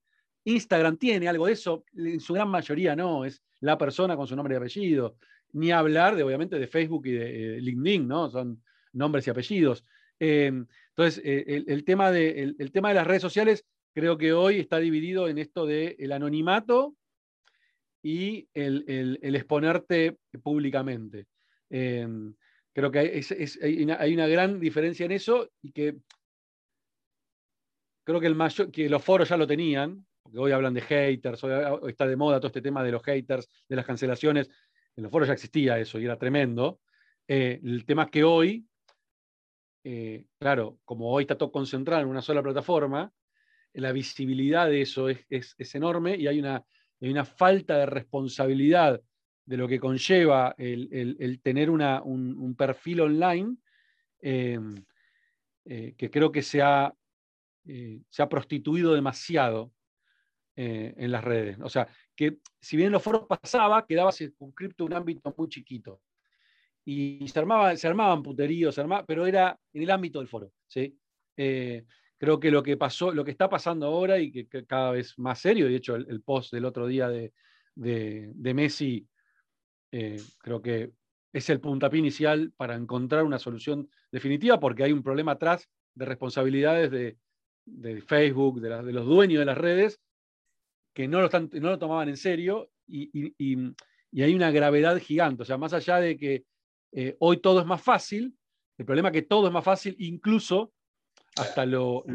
Instagram 0.43 0.97
tiene 0.97 1.27
algo 1.27 1.47
de 1.47 1.53
eso, 1.53 1.83
en 1.97 2.19
su 2.19 2.35
gran 2.35 2.47
mayoría 2.47 2.95
no, 2.95 3.25
es 3.25 3.41
la 3.61 3.75
persona 3.75 4.15
con 4.15 4.27
su 4.27 4.35
nombre 4.35 4.53
y 4.53 4.57
apellido 4.57 5.17
ni 5.53 5.71
hablar 5.71 6.15
de, 6.15 6.21
obviamente, 6.21 6.59
de 6.59 6.67
Facebook 6.67 7.07
y 7.07 7.13
de 7.13 7.57
eh, 7.57 7.61
LinkedIn, 7.61 8.07
¿no? 8.07 8.29
Son 8.29 8.61
nombres 8.93 9.25
y 9.25 9.31
apellidos. 9.31 9.83
Eh, 10.19 10.51
entonces, 10.89 11.23
eh, 11.25 11.63
el, 11.65 11.83
tema 11.85 12.11
de, 12.11 12.53
el, 12.55 12.71
tema 12.71 12.89
de 12.89 12.95
las 12.95 13.07
redes 13.07 13.23
sociales 13.23 13.65
creo 13.91 14.15
que 14.17 14.33
hoy 14.33 14.59
está 14.59 14.77
dividido 14.77 15.27
en 15.27 15.39
esto 15.39 15.65
del 15.65 15.95
el 15.97 16.11
anonimato 16.11 16.95
y 18.03 18.47
el, 18.53 19.17
exponerte 19.23 20.17
públicamente. 20.43 21.25
creo 21.69 22.91
que 22.91 22.99
hay, 22.99 23.83
una, 23.83 24.27
gran 24.27 24.59
diferencia 24.59 25.05
en 25.07 25.13
eso 25.13 25.49
y 25.63 25.71
que 25.71 25.95
creo 28.05 28.21
que, 28.21 28.27
el 28.27 28.35
mayor, 28.35 28.71
que 28.71 28.87
los 28.87 29.03
foros 29.03 29.27
ya 29.27 29.35
lo 29.35 29.45
tenían, 29.45 30.05
porque 30.23 30.39
hoy 30.39 30.51
hablan 30.53 30.73
de 30.73 30.81
haters, 30.81 31.43
hoy 31.43 31.89
está 31.89 32.07
de 32.07 32.15
moda 32.15 32.39
todo 32.39 32.47
este 32.47 32.61
tema 32.61 32.83
de 32.83 32.91
los 32.91 33.03
haters, 33.03 33.49
de 33.67 33.75
las 33.75 33.85
cancelaciones 33.85 34.49
en 34.95 35.03
los 35.03 35.11
foros 35.11 35.27
ya 35.27 35.33
existía 35.33 35.77
eso 35.77 35.99
y 35.99 36.05
era 36.05 36.17
tremendo. 36.17 36.79
Eh, 37.27 37.59
el 37.63 37.85
tema 37.85 38.03
es 38.03 38.11
que 38.11 38.23
hoy, 38.23 38.65
eh, 39.83 40.25
claro, 40.39 40.79
como 40.85 41.11
hoy 41.11 41.23
está 41.23 41.37
todo 41.37 41.51
concentrado 41.51 42.01
en 42.01 42.07
una 42.07 42.21
sola 42.21 42.41
plataforma, 42.41 43.11
la 43.73 43.91
visibilidad 43.91 44.67
de 44.67 44.81
eso 44.81 45.09
es, 45.09 45.25
enorme 45.75 46.15
y 46.15 46.27
hay 46.27 46.39
una, 46.39 46.63
una, 47.01 47.25
falta 47.25 47.77
de 47.77 47.85
responsabilidad 47.85 49.01
de 49.45 49.57
lo 49.57 49.67
que 49.67 49.81
conlleva 49.81 50.55
el, 50.57 51.39
tener 51.43 51.69
un, 51.69 52.55
perfil 52.57 53.01
online 53.01 53.57
eh, 54.21 54.57
que 55.65 56.09
creo 56.09 56.31
que 56.31 56.41
se 56.41 56.61
ha, 56.61 56.93
se 57.65 58.21
ha 58.21 58.29
prostituido 58.29 58.93
demasiado 58.93 59.71
en 60.55 61.11
las 61.11 61.23
redes. 61.23 61.57
O 61.61 61.69
sea, 61.69 61.87
que 62.15 62.37
si 62.61 62.77
bien 62.77 62.87
en 62.87 62.93
los 62.93 63.03
foros 63.03 63.25
pasaba, 63.27 63.85
quedaba 63.85 64.11
circunscripto 64.11 64.85
un 64.85 64.93
ámbito 64.93 65.33
muy 65.37 65.49
chiquito. 65.49 66.01
Y 66.85 67.27
se, 67.27 67.39
armaba, 67.39 67.75
se 67.75 67.87
armaban 67.87 68.23
puteríos, 68.23 68.79
pero 69.07 69.25
era 69.25 69.59
en 69.73 69.81
el 69.83 69.91
ámbito 69.91 70.19
del 70.19 70.27
foro. 70.27 70.51
¿sí? 70.67 70.97
Eh, 71.35 71.83
creo 72.17 72.39
que 72.39 72.51
lo 72.51 72.63
que 72.63 72.77
pasó, 72.77 73.11
lo 73.11 73.25
que 73.25 73.31
está 73.31 73.49
pasando 73.49 73.87
ahora 73.87 74.19
y 74.19 74.31
que, 74.31 74.65
cada 74.65 74.91
vez 74.91 75.17
más 75.17 75.39
serio, 75.39 75.67
de 75.67 75.75
hecho 75.75 75.95
el, 75.95 76.21
post 76.21 76.53
del 76.53 76.65
otro 76.65 76.87
día 76.87 77.09
de, 77.09 77.33
de, 77.75 78.53
Messi, 78.53 79.07
eh, 79.91 80.21
creo 80.39 80.61
que 80.61 80.91
es 81.33 81.49
el 81.49 81.59
puntapié 81.59 81.99
inicial 81.99 82.53
para 82.55 82.75
encontrar 82.75 83.23
una 83.23 83.39
solución 83.39 83.89
definitiva, 84.11 84.59
porque 84.59 84.83
hay 84.83 84.93
un 84.93 85.03
problema 85.03 85.33
atrás 85.33 85.67
de 85.95 86.05
responsabilidades 86.05 86.91
de, 86.91 87.17
de 87.65 88.01
Facebook, 88.01 88.61
de, 88.61 88.83
de, 88.83 88.93
los 88.93 89.05
dueños 89.05 89.39
de 89.39 89.45
las 89.45 89.57
redes, 89.57 89.99
que 90.93 91.07
no 91.07 91.21
lo, 91.21 91.29
no 91.29 91.69
lo 91.69 91.79
tomaban 91.79 92.09
en 92.09 92.17
serio 92.17 92.71
y, 92.87 93.09
hay 94.17 94.33
una 94.33 94.49
gravedad 94.49 94.97
gigante. 94.97 95.43
O 95.43 95.45
sea, 95.45 95.57
más 95.57 95.73
allá 95.73 95.97
de 95.97 96.17
que 96.17 96.45
eh, 96.93 97.17
hoy 97.19 97.37
todo 97.37 97.59
es 97.59 97.65
más 97.65 97.81
fácil, 97.81 98.33
el 98.77 98.85
problema 98.85 99.09
es 99.09 99.13
que 99.13 99.21
todo 99.23 99.47
es 99.47 99.53
más 99.53 99.63
fácil, 99.63 99.95
incluso 99.99 100.71
hasta 101.35 101.65
lo, 101.65 102.05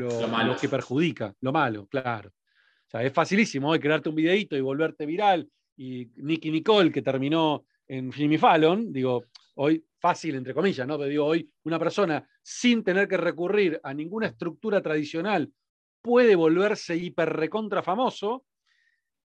que 0.58 0.68
perjudica, 0.68 1.34
lo 1.40 1.52
malo, 1.52 1.86
claro. 1.88 2.30
O 2.30 2.90
sea, 2.90 3.02
es 3.02 3.12
facilísimo 3.12 3.68
hoy 3.68 3.78
crearte 3.78 4.08
un 4.08 4.14
videito 4.14 4.56
y 4.56 4.60
volverte 4.62 5.04
viral. 5.04 5.48
Y 5.76 6.10
Nicky 6.16 6.50
Nicole, 6.50 6.90
que 6.90 7.02
terminó 7.02 7.66
en 7.86 8.10
Jimmy 8.12 8.38
Fallon, 8.38 8.92
digo, 8.92 9.26
hoy 9.62 9.84
fácil, 9.98 10.36
entre 10.36 10.54
comillas, 10.54 10.86
¿no? 10.86 10.96
Pero 10.96 11.10
digo, 11.10 11.26
hoy 11.26 11.50
una 11.64 11.78
persona 11.78 12.26
sin 12.42 12.82
tener 12.82 13.06
que 13.06 13.18
recurrir 13.18 13.78
a 13.82 13.92
ninguna 13.92 14.26
estructura 14.28 14.80
tradicional 14.80 15.52
puede 16.00 16.34
volverse 16.34 16.96
hiper 16.96 17.28
recontra 17.30 17.82
famoso 17.82 18.46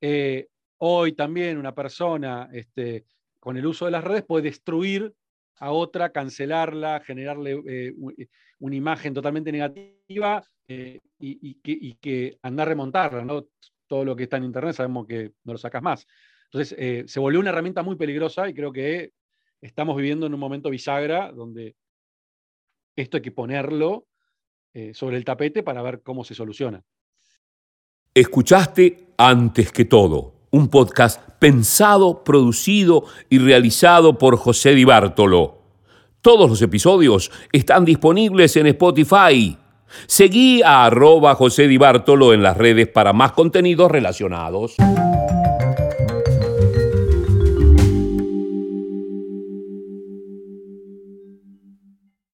eh, 0.01 0.49
hoy 0.79 1.13
también 1.13 1.59
una 1.59 1.75
persona 1.75 2.49
este, 2.53 3.05
con 3.39 3.57
el 3.59 3.67
uso 3.67 3.85
de 3.85 3.93
las 3.93 4.03
redes 4.03 4.25
puede 4.25 4.45
destruir 4.45 5.15
a 5.61 5.71
otra, 5.71 6.11
cancelarla, 6.11 7.01
generarle 7.07 7.53
eh, 7.67 7.95
eh, 8.19 8.27
una 8.59 8.75
imagen 8.75 9.15
totalmente 9.15 9.53
negativa 9.53 10.43
y, 10.67 11.55
que, 12.01 12.39
andar 12.43 12.67
a 12.67 12.71
remontarla. 12.71 13.25
¿no? 13.25 13.47
Todo 13.87 14.05
lo 14.05 14.17
que 14.17 14.25
está 14.25 14.39
en 14.39 14.45
Internet 14.45 14.75
sabemos 14.75 15.07
que 15.07 15.33
no 15.45 15.53
lo 15.53 15.59
sacas 15.59 15.83
más. 15.83 16.07
Entonces, 16.51 17.11
se 17.11 17.21
volvió 17.21 17.39
una 17.39 17.51
herramienta 17.51 17.83
muy 17.83 17.97
peligrosa 17.97 18.49
y 18.49 18.55
creo 18.55 18.73
que 18.73 19.13
estamos 19.63 19.97
viviendo 19.97 20.27
en 20.27 20.35
un 20.35 20.41
momento 20.41 20.69
bisagra 20.69 21.33
donde 21.33 21.75
esto 22.97 23.17
hay 23.17 23.23
que 23.23 23.33
ponerlo 23.33 24.07
sobre 24.93 25.17
el 25.19 25.25
tapete 25.25 25.63
para 25.63 25.83
ver 25.83 26.03
cómo 26.03 26.25
se 26.25 26.35
soluciona. 26.35 26.83
Escuchaste 28.15 29.15
Antes 29.17 29.73
que 29.73 29.87
todo, 29.87 30.35
un 30.51 30.69
podcast 30.69 31.21
pensado, 31.39 32.25
producido 32.25 33.05
y 33.31 33.39
realizado 33.39 34.19
por 34.19 34.37
José 34.37 34.75
Di 34.75 34.85
Bartolo. 34.85 35.63
Todos 36.21 36.51
los 36.51 36.61
episodios 36.61 37.31
están 37.53 37.85
disponibles 37.85 38.57
en 38.57 38.67
Spotify. 38.67 39.57
Seguí 40.07 40.63
a 40.63 40.85
arroba 40.85 41.35
José 41.35 41.69
Di 41.69 41.79
Bartolo 41.79 42.33
en 42.33 42.43
las 42.43 42.57
redes 42.57 42.89
para 42.89 43.13
más 43.13 43.33
contenidos 43.33 43.91
relacionados. 43.91 44.77